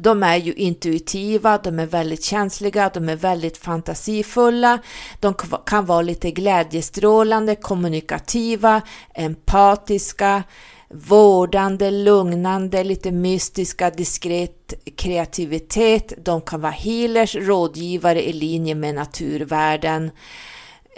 [0.00, 4.78] de är ju intuitiva, de är väldigt känsliga, de är väldigt fantasifulla,
[5.20, 5.34] de
[5.66, 8.82] kan vara lite glädjestrålande, kommunikativa,
[9.14, 10.42] empatiska,
[10.90, 16.12] vårdande, lugnande, lite mystiska, diskret kreativitet.
[16.24, 20.02] De kan vara healers, rådgivare i linje med naturvärden.
[20.04, 20.10] Um,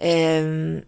[0.08, 0.80] ehm,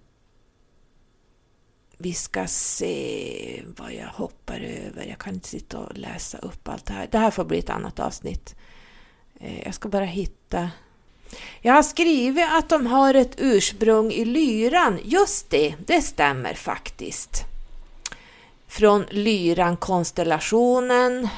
[2.03, 5.07] vi ska se vad jag hoppar över.
[5.09, 7.09] Jag kan inte sitta och läsa upp allt det här.
[7.11, 8.55] Det här får bli ett annat avsnitt.
[9.41, 10.71] Eh, jag ska bara hitta.
[11.61, 14.99] Jag har skrivit att de har ett ursprung i lyran.
[15.05, 17.45] Just det, det stämmer faktiskt.
[18.67, 21.29] Från lyran-konstellationen.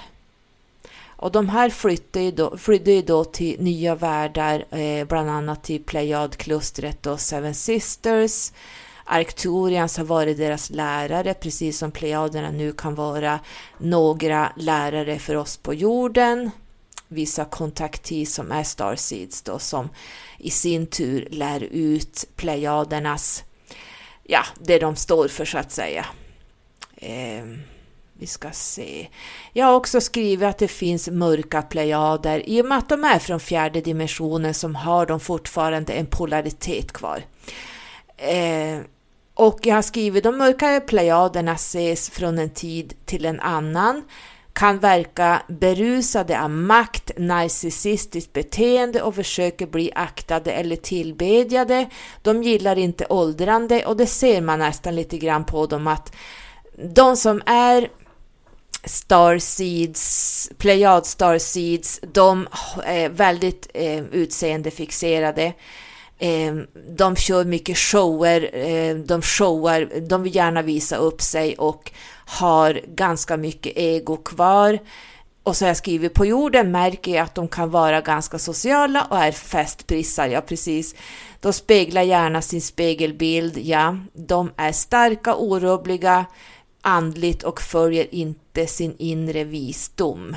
[1.06, 5.62] Och de här flydde ju då, flydde ju då till nya världar, eh, bland annat
[5.62, 8.52] till Plejadklustret och Seven Sisters.
[9.04, 13.40] Arcturians har varit deras lärare, precis som Plejaderna nu kan vara
[13.78, 16.50] några lärare för oss på jorden.
[17.08, 19.88] Vissa kontaktis som är Starseeds då, som
[20.38, 23.44] i sin tur lär ut Plejadernas,
[24.22, 26.06] ja, det de står för så att säga.
[26.96, 27.44] Eh,
[28.18, 29.08] vi ska se.
[29.52, 33.18] Jag har också skrivit att det finns mörka plejader i och med att de är
[33.18, 37.22] från fjärde dimensionen som har de fortfarande en polaritet kvar.
[38.16, 38.78] Eh,
[39.34, 44.02] och jag har skrivit de mörka plejaderna ses från en tid till en annan,
[44.52, 51.88] kan verka berusade av makt, narcissistiskt beteende och försöker bli aktade eller tillbedjade.
[52.22, 56.12] De gillar inte åldrande och det ser man nästan lite grann på dem att
[56.94, 57.88] de som är
[58.84, 62.48] Starseeds, Plejad Starseeds, de
[62.84, 65.52] är väldigt eh, utseendefixerade.
[66.18, 71.92] Ehm, de kör mycket shower, ehm, de showar, de vill gärna visa upp sig och
[72.26, 74.78] har ganska mycket ego kvar.
[75.42, 79.06] Och så har jag skrivit på jorden märker jag att de kan vara ganska sociala
[79.10, 80.94] och är festprissar, ja precis.
[81.40, 83.98] De speglar gärna sin spegelbild, ja.
[84.12, 86.26] De är starka, orubbliga,
[86.82, 90.36] andligt och följer inte sin inre visdom.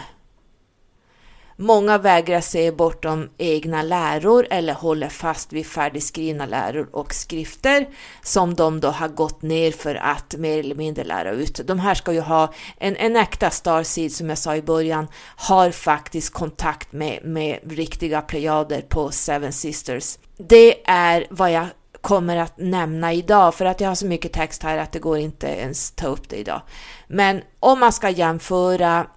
[1.59, 7.87] Många vägrar se bortom egna läror eller håller fast vid färdigskrivna läror och skrifter
[8.23, 11.61] som de då har gått ner för att mer eller mindre lära ut.
[11.67, 15.71] De här ska ju ha en, en äkta Starseed som jag sa i början, har
[15.71, 20.17] faktiskt kontakt med, med riktiga plejader på Seven Sisters.
[20.37, 21.67] Det är vad jag
[22.01, 25.17] kommer att nämna idag för att jag har så mycket text här att det går
[25.17, 26.61] inte ens ta upp det idag.
[27.07, 29.07] Men om man ska jämföra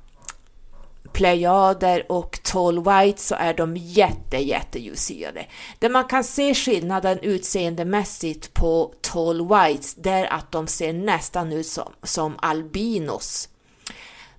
[1.12, 5.46] Plejader och Tall White så är de jätte, jätte ljushyade.
[5.78, 11.52] Det man kan se skillnaden utseendemässigt på Tall Whites, det är att de ser nästan
[11.52, 13.48] ut som, som albinos.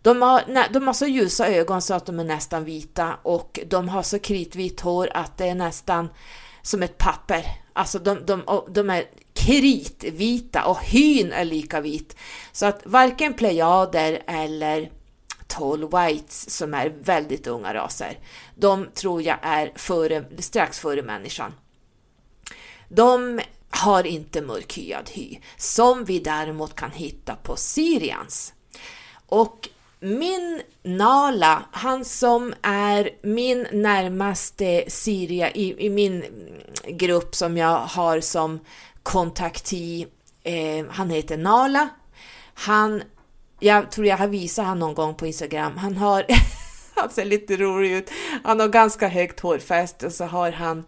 [0.01, 3.89] De har, de har så ljusa ögon så att de är nästan vita och de
[3.89, 6.09] har så kritvitt hår att det är nästan
[6.61, 7.45] som ett papper.
[7.73, 12.15] Alltså de, de, de är kritvita och hyn är lika vit.
[12.51, 14.91] Så att varken plejader eller
[15.51, 18.19] tall whites som är väldigt unga raser,
[18.55, 21.53] de tror jag är före, strax före människan.
[22.89, 28.53] De har inte mörkhyad hy, som vi däremot kan hitta på Syrians.
[29.25, 36.25] Och min Nala, han som är min närmaste Syria i, i min
[36.87, 38.59] grupp som jag har som
[39.03, 40.07] kontakti,
[40.43, 41.89] eh, han heter Nala.
[42.53, 43.03] Han,
[43.63, 46.25] jag tror jag har visat honom någon gång på Instagram, han har,
[46.95, 48.11] han ser lite rolig ut,
[48.43, 50.83] han har ganska högt hårfäste och så har han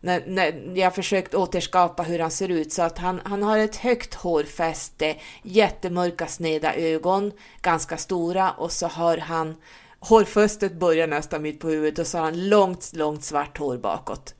[0.00, 3.76] när, när jag försökt återskapa hur han ser ut så att han, han har ett
[3.76, 9.56] högt hårfäste, jättemörka sneda ögon, ganska stora och så har han
[9.98, 14.34] hårfästet börjar nästan mitt på huvudet och så har han långt, långt svart hår bakåt.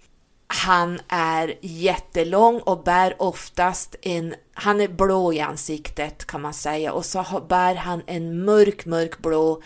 [0.55, 6.92] Han är jättelång och bär oftast en, han är blå i ansiktet kan man säga
[6.92, 9.62] och så bär han en mörk, mörk blå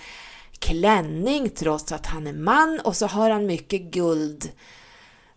[0.59, 4.51] klänning trots att han är man och så har han mycket guld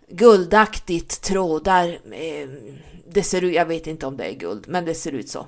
[0.10, 1.88] guldaktigt trådar.
[2.12, 2.50] Eh,
[3.08, 5.48] det ser ut, jag vet inte om det är guld, men det ser ut så.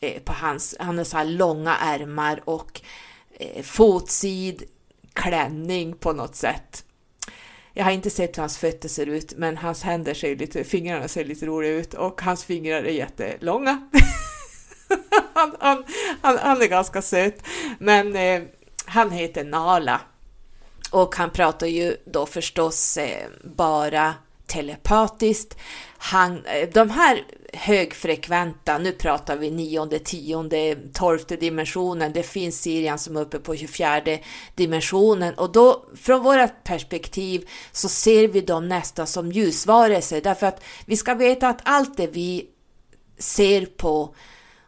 [0.00, 2.80] Eh, på hans, han har så här långa ärmar och
[3.30, 4.62] eh, fotsid
[5.12, 6.84] klänning på något sätt.
[7.80, 11.08] Jag har inte sett hur hans fötter ser ut, men hans händer ser lite, fingrarna
[11.08, 13.88] ser lite roliga ut och hans fingrar är jättelånga.
[15.34, 15.84] han, han,
[16.22, 17.42] han, han, är ganska söt,
[17.78, 18.42] men eh,
[18.84, 20.00] han heter Nala
[20.90, 24.14] och han pratar ju då förstås eh, bara
[24.50, 25.58] telepatiskt.
[25.98, 32.98] Han, eh, de här högfrekventa, nu pratar vi nionde, tionde, tolfte dimensionen, det finns Sirian
[32.98, 34.18] som är uppe på 24
[34.54, 35.34] dimensionen.
[35.34, 40.20] Och då från vårt perspektiv så ser vi dem nästan som ljusvarelser.
[40.20, 42.46] Därför att vi ska veta att allt det vi
[43.18, 44.14] ser på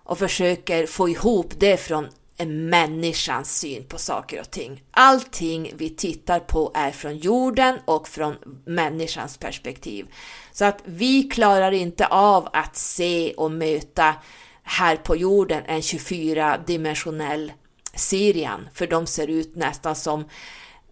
[0.05, 2.09] och försöker få ihop det från
[2.47, 4.83] människans syn på saker och ting.
[4.91, 10.07] Allting vi tittar på är från jorden och från människans perspektiv.
[10.53, 14.15] Så att vi klarar inte av att se och möta
[14.63, 17.53] här på jorden en 24-dimensionell
[17.95, 20.25] Sirian, för de ser ut nästan som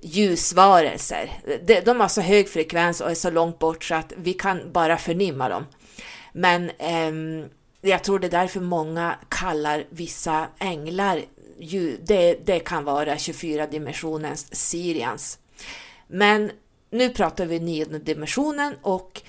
[0.00, 1.30] ljusvarelser.
[1.84, 4.96] De har så hög frekvens och är så långt bort så att vi kan bara
[4.96, 5.66] förnimma dem.
[6.32, 7.46] Men eh,
[7.80, 11.22] jag tror det är därför många kallar vissa änglar,
[12.02, 15.38] det, det kan vara 24 dimensionens Sirians.
[16.06, 16.50] Men
[16.90, 19.22] nu pratar vi nionde dimensionen och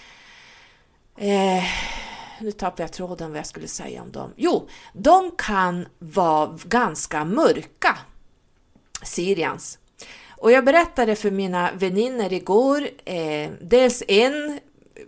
[1.18, 1.64] eh,
[2.40, 4.34] nu tappar jag tråden vad jag skulle säga om dem.
[4.36, 7.98] Jo, de kan vara ganska mörka,
[9.04, 9.80] Sirians.
[10.38, 15.04] Och jag berättade för mina väninnor igår, eh, dels en eh,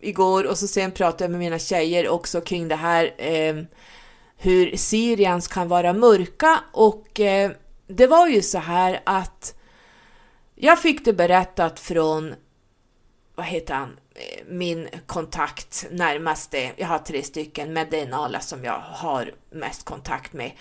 [0.00, 3.56] igår och så sen pratade jag med mina tjejer också kring det här eh,
[4.38, 7.50] hur Syrians kan vara mörka och eh,
[7.86, 9.54] det var ju så här att
[10.54, 12.34] jag fick det berättat från,
[13.34, 18.40] vad heter han, eh, min kontakt närmaste, jag har tre stycken, men det är Nala
[18.40, 20.52] som jag har mest kontakt med.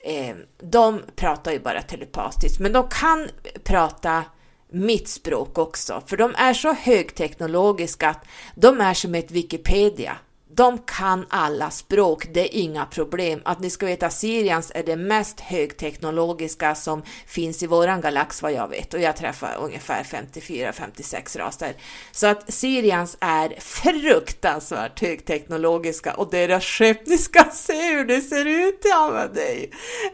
[0.00, 3.28] Eh, de pratar ju bara telepatiskt, men de kan
[3.64, 4.24] prata
[4.68, 8.24] mitt språk också, för de är så högteknologiska att
[8.54, 10.16] de är som ett Wikipedia.
[10.56, 13.40] De kan alla språk, det är inga problem.
[13.44, 18.52] Att ni ska veta, Sirians är det mest högteknologiska som finns i våran galax vad
[18.52, 21.74] jag vet och jag träffar ungefär 54-56 raser.
[22.12, 28.46] Så att Sirians är fruktansvärt högteknologiska och deras skepp, ni ska se hur det ser
[28.46, 28.80] ut!
[28.84, 29.66] Ja, men det, är,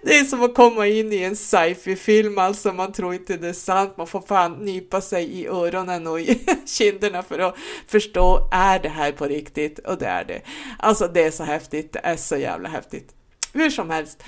[0.02, 3.52] det är som att komma in i en sci-fi-film, alltså man tror inte det är
[3.52, 8.78] sant, man får fan nypa sig i öronen och i kinderna för att förstå, är
[8.78, 9.78] det här på riktigt?
[9.78, 10.42] Och det är det.
[10.78, 13.14] Alltså det är så häftigt, det är så jävla häftigt.
[13.52, 14.22] Hur som helst.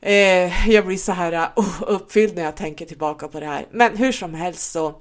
[0.00, 3.66] Eh, jag blir så här uh, uppfylld när jag tänker tillbaka på det här.
[3.70, 4.94] Men hur som helst så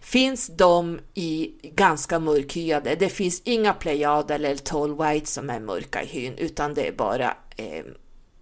[0.00, 2.94] finns de i ganska mörkhyade.
[2.94, 6.92] Det finns inga plejader eller tall white som är mörka i hyn, utan det är
[6.92, 7.84] bara eh,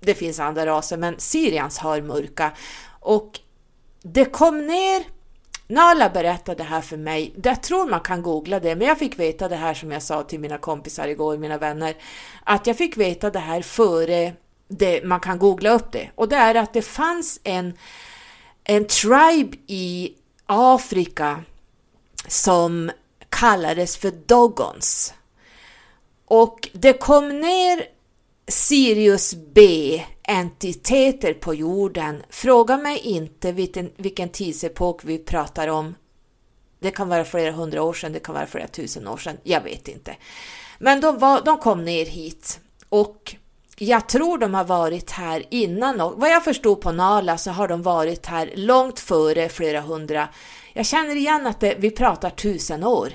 [0.01, 2.53] det finns andra raser, men Syrians har mörka.
[3.01, 3.41] Och
[4.03, 5.05] det kom ner
[5.73, 7.35] Nala berättade det här för mig.
[7.45, 10.23] Jag tror man kan googla det, men jag fick veta det här som jag sa
[10.23, 11.95] till mina kompisar igår, mina vänner,
[12.45, 14.33] att jag fick veta det här före
[14.69, 16.11] det, man kan googla upp det.
[16.15, 17.79] Och det är att det fanns en,
[18.65, 20.15] en tribe i
[20.47, 21.45] Afrika
[22.29, 22.91] som
[23.29, 25.15] kallades för Dogons.
[26.27, 27.85] Och det kom ner
[28.49, 32.23] Sirius B entiteter på jorden.
[32.31, 35.95] Fråga mig inte vilken, vilken tidsepok vi pratar om.
[36.79, 39.61] Det kan vara flera hundra år sedan, det kan vara flera tusen år sedan, jag
[39.61, 40.17] vet inte.
[40.79, 43.37] Men de, var, de kom ner hit och
[43.79, 46.01] jag tror de har varit här innan.
[46.01, 50.29] Och vad jag förstod på Nala så har de varit här långt före flera hundra.
[50.73, 53.13] Jag känner igen att det, vi pratar tusen år.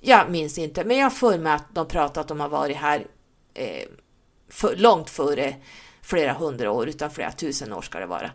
[0.00, 3.06] Jag minns inte, men jag får mig att de pratar att de har varit här
[3.54, 3.84] eh,
[4.48, 5.54] för, långt före
[6.10, 8.30] flera hundra år, utan flera tusen år ska det vara.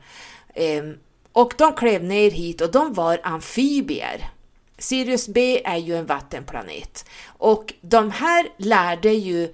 [0.54, 0.98] Ehm,
[1.32, 4.30] och de klev ner hit och de var amfibier.
[4.78, 9.54] Sirius B är ju en vattenplanet och de här lärde ju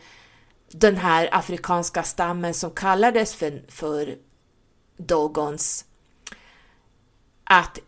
[0.72, 4.15] den här afrikanska stammen som kallades för, för
[4.97, 5.86] Dogons
[7.43, 7.80] att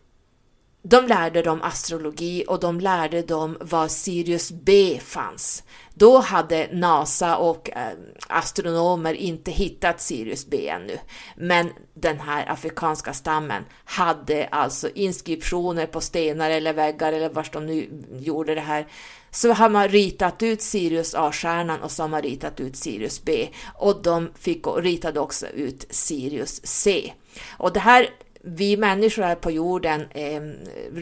[0.86, 5.62] de lärde dem astrologi och de lärde dem var Sirius B fanns.
[5.94, 7.92] Då hade NASA och eh,
[8.26, 10.98] astronomer inte hittat Sirius B ännu,
[11.36, 17.66] men den här afrikanska stammen hade alltså inskriptioner på stenar eller väggar eller vart de
[17.66, 18.86] nu gjorde det här.
[19.30, 23.48] Så har man ritat ut Sirius A-stjärnan och så har man ritat ut Sirius B
[23.74, 27.12] och de fick och ritade också ut Sirius C.
[27.50, 28.08] Och det här
[28.44, 30.42] vi människor här på jorden, eh,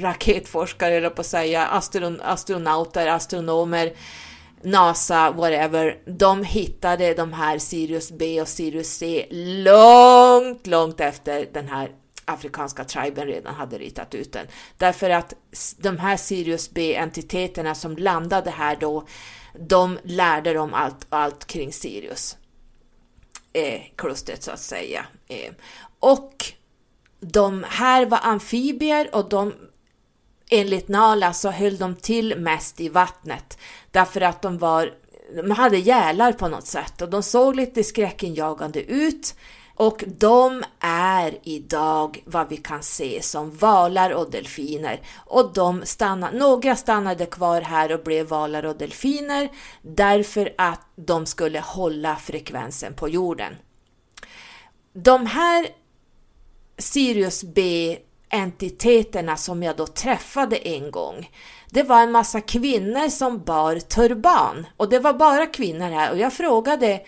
[0.01, 3.93] raketforskare eller på att säga, astron astronauter, astronomer,
[4.63, 11.69] NASA, whatever, de hittade de här Sirius B och Sirius C långt, långt efter den
[11.69, 11.91] här
[12.25, 14.47] afrikanska triben redan hade ritat ut den.
[14.79, 15.35] Därför att
[15.77, 19.07] de här Sirius B-entiteterna som landade här då,
[19.59, 22.37] de lärde dem allt, allt kring Sirius.
[23.53, 25.07] Eh, klustret så att säga.
[25.29, 25.53] Eh,
[26.01, 26.53] och
[27.23, 29.55] de här var amfibier och de
[30.51, 33.59] enligt Nala så höll de till mest i vattnet.
[33.91, 34.93] Därför att de var
[35.35, 39.35] de hade gälar på något sätt och de såg lite skräckinjagande ut.
[39.75, 45.01] Och de är idag vad vi kan se som valar och delfiner.
[45.27, 49.49] Och de stannade, några stannade kvar här och blev valar och delfiner
[49.83, 53.57] därför att de skulle hålla frekvensen på jorden.
[54.93, 55.67] De här
[56.83, 61.31] Sirius B-entiteterna som jag då träffade en gång,
[61.71, 66.19] det var en massa kvinnor som bar turban och det var bara kvinnor här och
[66.19, 67.03] jag frågade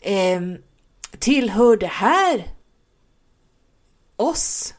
[0.00, 0.40] eh,
[1.18, 2.44] tillhör det här
[4.16, 4.74] oss?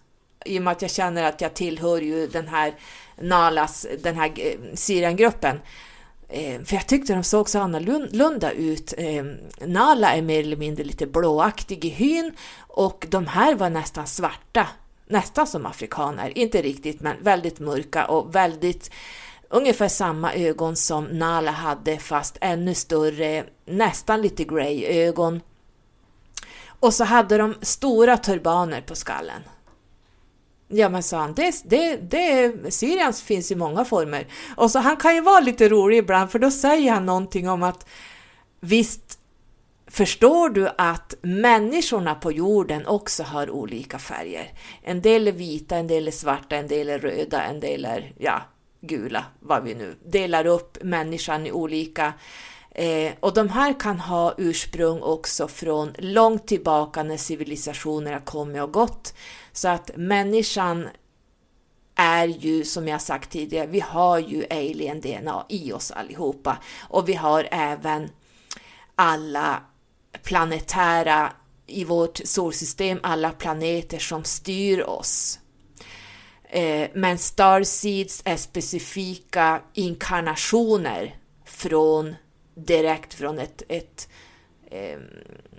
[0.46, 2.74] I och med att jag känner att jag tillhör ju den här
[3.22, 5.60] Nalas, den här eh, Syriangruppen.
[6.30, 8.94] Eh, för jag tyckte de såg så annorlunda ut.
[8.98, 9.26] Eh,
[9.68, 14.68] Nala är mer eller mindre lite blåaktig i hyn och de här var nästan svarta,
[15.08, 18.92] nästan som afrikaner, inte riktigt men väldigt mörka och väldigt
[19.50, 25.42] ungefär samma ögon som Nala hade fast ännu större, nästan lite grey ögon.
[26.80, 29.42] Och så hade de stora turbaner på skallen.
[30.68, 34.28] Ja men sa han, det, det, det, Syrians finns i många former.
[34.56, 37.64] Och så han kan ju vara lite rolig ibland för då säger han någonting om
[37.64, 37.88] att
[38.60, 39.20] visst
[39.88, 44.52] förstår du att människorna på jorden också har olika färger.
[44.84, 48.14] En del är vita, en del är svarta, en del är röda, en del är
[48.18, 48.42] ja,
[48.82, 52.14] gula, vad vi nu delar upp människan i olika
[52.78, 58.62] Eh, och de här kan ha ursprung också från långt tillbaka när civilisationer har kommit
[58.62, 59.14] och gått.
[59.56, 60.90] Så att människan
[61.96, 66.58] är ju, som jag sagt tidigare, vi har ju alien-DNA i oss allihopa.
[66.90, 68.10] Och vi har även
[68.96, 69.62] alla
[70.24, 71.34] planetära
[71.68, 75.40] i vårt solsystem, alla planeter som styr oss.
[76.50, 82.16] Eh, men starseeds är specifika inkarnationer från
[82.56, 84.10] direkt från ett, ett,
[84.72, 85.02] ehm,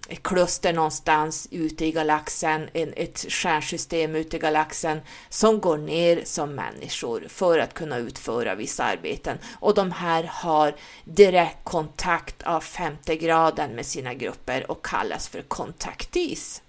[0.08, 6.54] ett kluster någonstans ute i galaxen, ett stjärnsystem ute i galaxen som går ner som
[6.54, 9.38] människor för att kunna utföra vissa arbeten.
[9.60, 15.42] Och de här har direkt kontakt av femte graden med sina grupper och kallas för
[15.42, 16.62] kontaktis.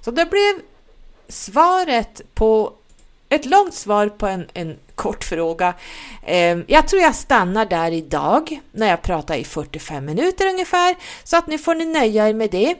[0.00, 0.60] Så det blev
[1.28, 2.72] svaret på
[3.28, 5.74] ett långt svar på en, en kort fråga.
[6.22, 11.36] Ehm, jag tror jag stannar där idag när jag pratar i 45 minuter ungefär, så
[11.36, 12.74] att nu får ni nöja er med det.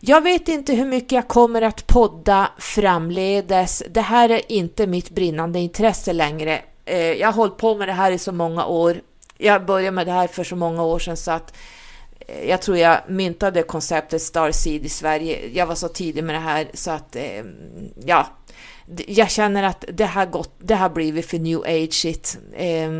[0.00, 3.82] Jag vet inte hur mycket jag kommer att podda framledes.
[3.90, 6.62] Det här är inte mitt brinnande intresse längre.
[6.84, 9.00] Ehm, jag har hållit på med det här i så många år.
[9.38, 11.56] Jag började med det här för så många år sedan så att
[12.20, 15.50] eh, jag tror jag myntade konceptet Starseed i Sverige.
[15.52, 17.54] Jag var så tidig med det här så att ehm,
[18.04, 18.26] ja,
[19.06, 22.06] jag känner att det har, gått, det har blivit för new age
[22.54, 22.90] eh,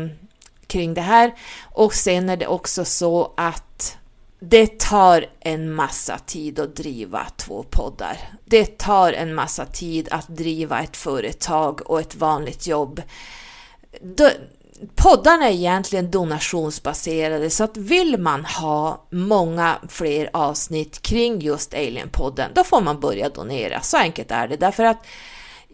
[0.67, 1.33] kring det här.
[1.63, 3.97] Och sen är det också så att
[4.39, 8.17] det tar en massa tid att driva två poddar.
[8.45, 13.01] Det tar en massa tid att driva ett företag och ett vanligt jobb.
[14.95, 22.51] Poddarna är egentligen donationsbaserade så att vill man ha många fler avsnitt kring just Alien-podden,
[22.55, 23.81] då får man börja donera.
[23.81, 25.05] Så enkelt är det därför att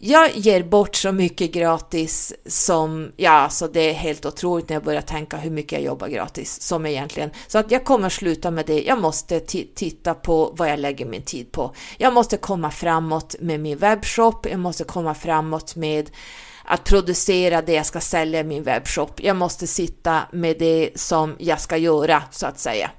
[0.00, 4.84] jag ger bort så mycket gratis som, ja alltså det är helt otroligt när jag
[4.84, 7.30] börjar tänka hur mycket jag jobbar gratis som egentligen.
[7.46, 8.82] Så att jag kommer sluta med det.
[8.82, 11.74] Jag måste titta på vad jag lägger min tid på.
[11.98, 14.46] Jag måste komma framåt med min webbshop.
[14.50, 16.10] Jag måste komma framåt med
[16.64, 19.20] att producera det jag ska sälja i min webbshop.
[19.22, 22.90] Jag måste sitta med det som jag ska göra så att säga.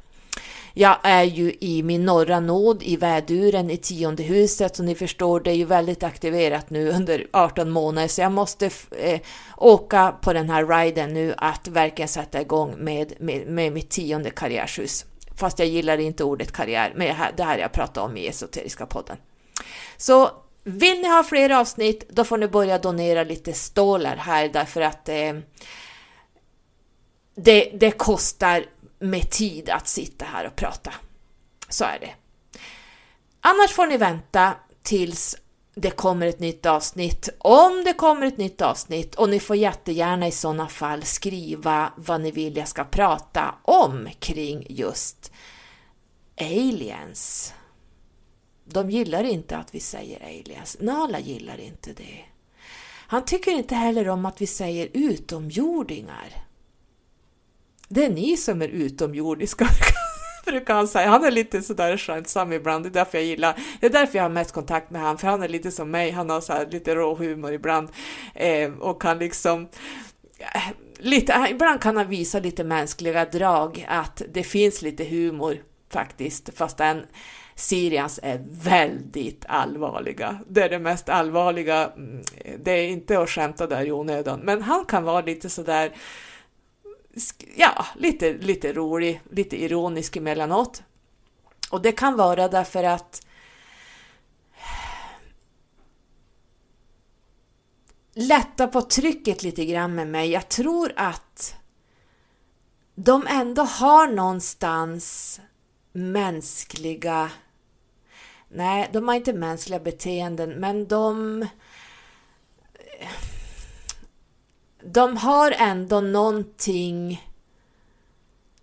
[0.80, 5.39] Jag är ju i min norra nåd i väduren i tionde huset, så ni förstår,
[5.39, 9.19] det är ju väldigt aktiverat nu under 18 månader, så jag måste eh,
[9.57, 14.30] åka på den här riden nu att verkligen sätta igång med, med, med mitt tionde
[14.30, 15.05] karriärshus.
[15.36, 19.17] Fast jag gillar inte ordet karriär, men det här jag pratar om i Esoteriska podden.
[19.97, 20.32] Så
[20.63, 25.09] vill ni ha fler avsnitt, då får ni börja donera lite stålar här, därför att
[25.09, 25.34] eh,
[27.36, 28.65] det, det kostar
[28.99, 30.93] med tid att sitta här och prata.
[31.69, 32.13] Så är det.
[33.41, 35.35] Annars får ni vänta tills
[35.75, 40.27] det kommer ett nytt avsnitt, om det kommer ett nytt avsnitt och ni får jättegärna
[40.27, 45.31] i sådana fall skriva vad ni vill jag ska prata om kring just
[46.41, 47.53] aliens.
[48.65, 50.77] De gillar inte att vi säger aliens.
[50.79, 52.25] Nala gillar inte det.
[53.07, 56.46] Han tycker inte heller om att vi säger utomjordingar.
[57.88, 59.67] Det är ni som är utomjordiska,
[60.45, 61.09] brukar han säga.
[61.09, 64.23] Han är lite sådär skämtsam ibland, det är därför jag gillar, det är därför jag
[64.23, 66.67] har mest kontakt med honom, för han är lite som mig, han har så här
[66.71, 67.89] lite rå humor ibland
[68.35, 69.67] eh, och kan liksom
[70.39, 70.61] eh,
[70.99, 75.57] Lite, eh, ibland kan han visa lite mänskliga drag, att det finns lite humor
[75.89, 77.01] faktiskt, fast den
[77.55, 80.39] Sirians är väldigt allvarliga.
[80.47, 81.91] Det är det mest allvarliga.
[81.95, 82.23] Mm,
[82.63, 85.91] det är inte att skämta där i onödan, men han kan vara lite sådär
[87.55, 90.84] ja, lite, lite rolig, lite ironisk emellanåt.
[91.70, 93.28] Och det kan vara därför att
[98.13, 100.30] lätta på trycket lite grann med mig.
[100.30, 101.55] Jag tror att
[102.95, 105.39] de ändå har någonstans
[105.91, 107.32] mänskliga...
[108.49, 111.45] Nej, de har inte mänskliga beteenden, men de
[114.93, 117.21] de har ändå någonting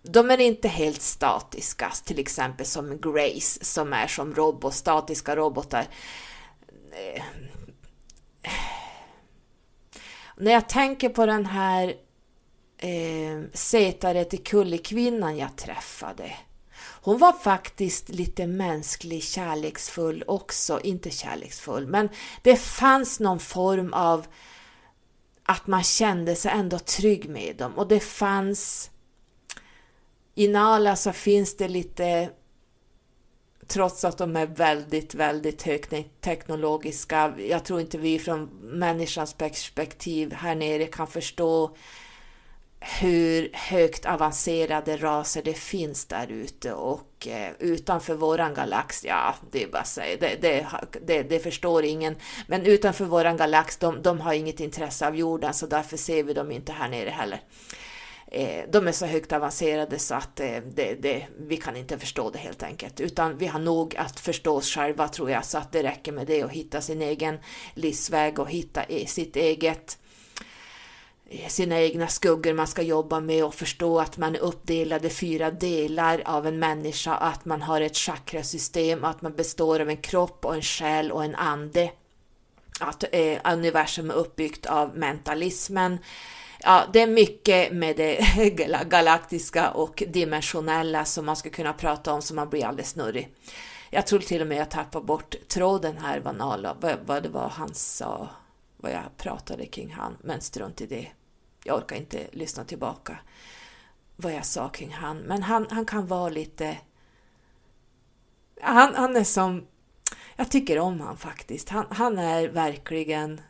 [0.01, 5.87] de är inte helt statiska, till exempel som Grace som är som robot, statiska robotar.
[6.91, 7.23] Eh,
[10.37, 11.93] när jag tänker på den här
[12.77, 16.33] eh, Setare till Kullekvinnan jag träffade.
[17.01, 20.79] Hon var faktiskt lite mänsklig, kärleksfull också.
[20.83, 22.09] Inte kärleksfull, men
[22.41, 24.25] det fanns någon form av
[25.45, 27.73] att man kände sig ändå trygg med dem.
[27.77, 28.91] Och det fanns...
[30.37, 32.29] I Nala så finns det lite
[33.67, 37.33] trots att de är väldigt, väldigt högteknologiska.
[37.37, 41.75] Jag tror inte vi från människans perspektiv här nere kan förstå
[42.87, 49.63] hur högt avancerade raser det finns där ute och eh, utanför våran galax, ja, det
[49.63, 50.67] är bara att säga, det, det,
[51.05, 52.15] det, det, förstår ingen.
[52.47, 56.33] Men utanför våran galax, de, de har inget intresse av jorden så därför ser vi
[56.33, 57.41] dem inte här nere heller.
[58.27, 62.39] Eh, de är så högt avancerade så att eh, det, vi kan inte förstå det
[62.39, 65.83] helt enkelt, utan vi har nog att förstå oss själva tror jag, så att det
[65.83, 67.37] räcker med det och hitta sin egen
[67.73, 69.97] livsväg och hitta sitt eget
[71.47, 75.51] sina egna skuggor man ska jobba med och förstå att man är uppdelad i fyra
[75.51, 80.45] delar av en människa, att man har ett chakrasystem, att man består av en kropp
[80.45, 81.91] och en själ och en ande.
[82.79, 85.97] Att eh, universum är uppbyggt av mentalismen,
[86.59, 88.19] ja, det är mycket med det
[88.89, 93.29] galaktiska och dimensionella som man ska kunna prata om så man blir alldeles snurrig.
[93.89, 97.29] Jag tror till och med jag tappade bort tråden här vad, Nala, vad, vad det
[97.29, 98.29] var han sa,
[98.77, 101.11] vad jag pratade kring han, men strunt i det.
[101.63, 103.19] Jag orkar inte lyssna tillbaka
[104.15, 106.77] vad jag sa kring han, men han, han kan vara lite...
[108.61, 109.67] Han, han är som...
[110.35, 111.69] Jag tycker om han faktiskt.
[111.69, 113.41] Han, han är verkligen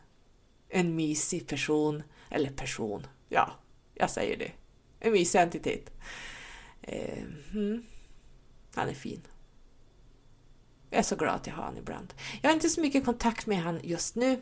[0.69, 3.51] en mysig person, eller person, ja,
[3.93, 4.51] jag säger det.
[4.99, 5.89] En mysig entitet.
[6.81, 7.23] Eh,
[7.53, 7.85] mm.
[8.75, 9.21] Han är fin.
[10.89, 12.13] Jag är så glad att jag har honom ibland.
[12.41, 14.41] Jag har inte så mycket kontakt med honom just nu.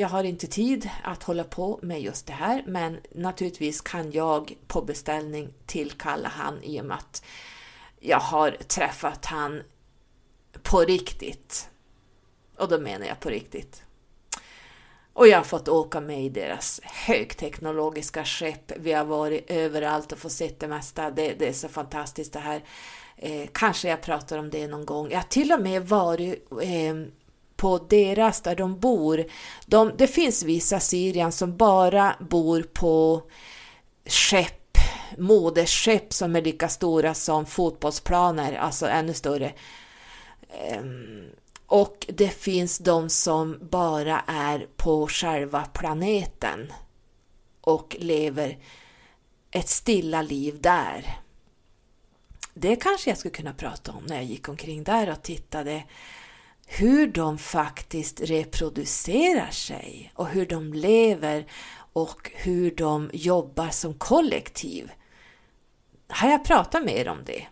[0.00, 4.54] Jag har inte tid att hålla på med just det här, men naturligtvis kan jag
[4.66, 7.22] på beställning tillkalla han i och med att
[8.00, 9.62] jag har träffat han
[10.62, 11.68] på riktigt.
[12.56, 13.82] Och då menar jag på riktigt.
[15.12, 18.72] Och jag har fått åka med i deras högteknologiska skepp.
[18.76, 21.10] Vi har varit överallt och fått se det mesta.
[21.10, 22.64] Det, det är så fantastiskt det här.
[23.16, 25.10] Eh, kanske jag pratar om det någon gång.
[25.10, 26.94] Jag har till och med varit eh,
[27.58, 29.24] på deras, där de bor.
[29.66, 33.22] De, det finns vissa Syrien som bara bor på
[34.06, 34.78] skepp,
[35.18, 39.52] moderskepp som är lika stora som fotbollsplaner, alltså ännu större.
[40.78, 41.24] Um,
[41.66, 46.72] och det finns de som bara är på själva planeten
[47.60, 48.58] och lever
[49.50, 51.18] ett stilla liv där.
[52.54, 55.82] Det kanske jag skulle kunna prata om när jag gick omkring där och tittade
[56.68, 61.46] hur de faktiskt reproducerar sig och hur de lever
[61.92, 64.90] och hur de jobbar som kollektiv.
[66.08, 67.46] Har jag pratat med er om det?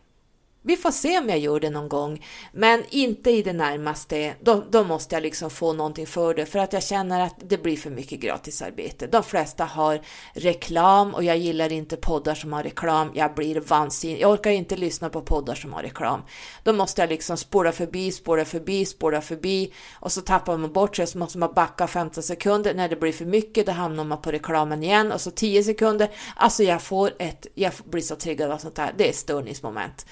[0.66, 4.34] Vi får se om jag gör det någon gång, men inte i det närmaste.
[4.40, 7.62] Då, då, måste jag liksom få någonting för det, för att jag känner att det
[7.62, 9.06] blir för mycket gratisarbete.
[9.06, 10.00] De flesta har
[10.32, 13.10] reklam och jag gillar inte poddar som har reklam.
[13.14, 14.20] Jag blir vansinnig.
[14.20, 16.22] Jag orkar inte lyssna på poddar som har reklam.
[16.62, 20.96] Då måste jag liksom spåra förbi, spåra förbi, spåra förbi och så tappar man bort
[20.96, 22.74] sig så måste man backa 15 sekunder.
[22.74, 26.10] När det blir för mycket, då hamnar man på reklamen igen och så 10 sekunder.
[26.36, 28.94] Alltså jag får ett, jag blir så triggad av sånt här.
[28.96, 30.06] Det är störningsmoment.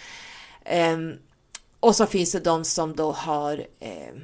[0.65, 1.19] Ehm,
[1.81, 4.15] och så finns det de som då har eh,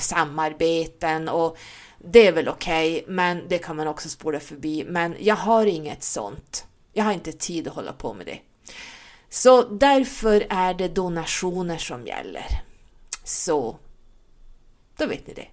[0.00, 1.58] samarbeten och
[1.98, 4.84] det är väl okej, okay, men det kan man också spola förbi.
[4.88, 6.66] Men jag har inget sånt.
[6.92, 8.38] Jag har inte tid att hålla på med det.
[9.28, 12.46] Så därför är det donationer som gäller.
[13.24, 13.78] Så,
[14.96, 15.48] då vet ni det.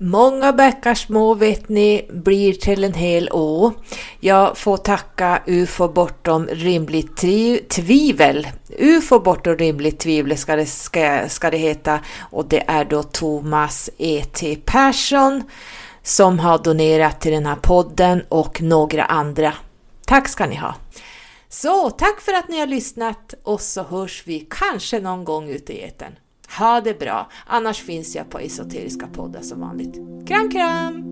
[0.00, 3.72] Många bäckar små vet ni blir till en hel å.
[4.20, 7.16] Jag får tacka UFO bortom rimligt
[7.68, 8.48] tvivel.
[8.78, 13.90] UFO bortom rimligt tvivel ska det, ska, ska det heta och det är då Thomas
[13.98, 14.58] E.T.
[14.64, 15.42] Persson
[16.02, 19.54] som har donerat till den här podden och några andra.
[20.06, 20.74] Tack ska ni ha!
[21.48, 25.72] Så tack för att ni har lyssnat och så hörs vi kanske någon gång ute
[25.72, 26.12] i etern.
[26.58, 29.94] Ha det bra, annars finns jag på Esoteriska podden som vanligt.
[30.28, 31.04] Kram kram!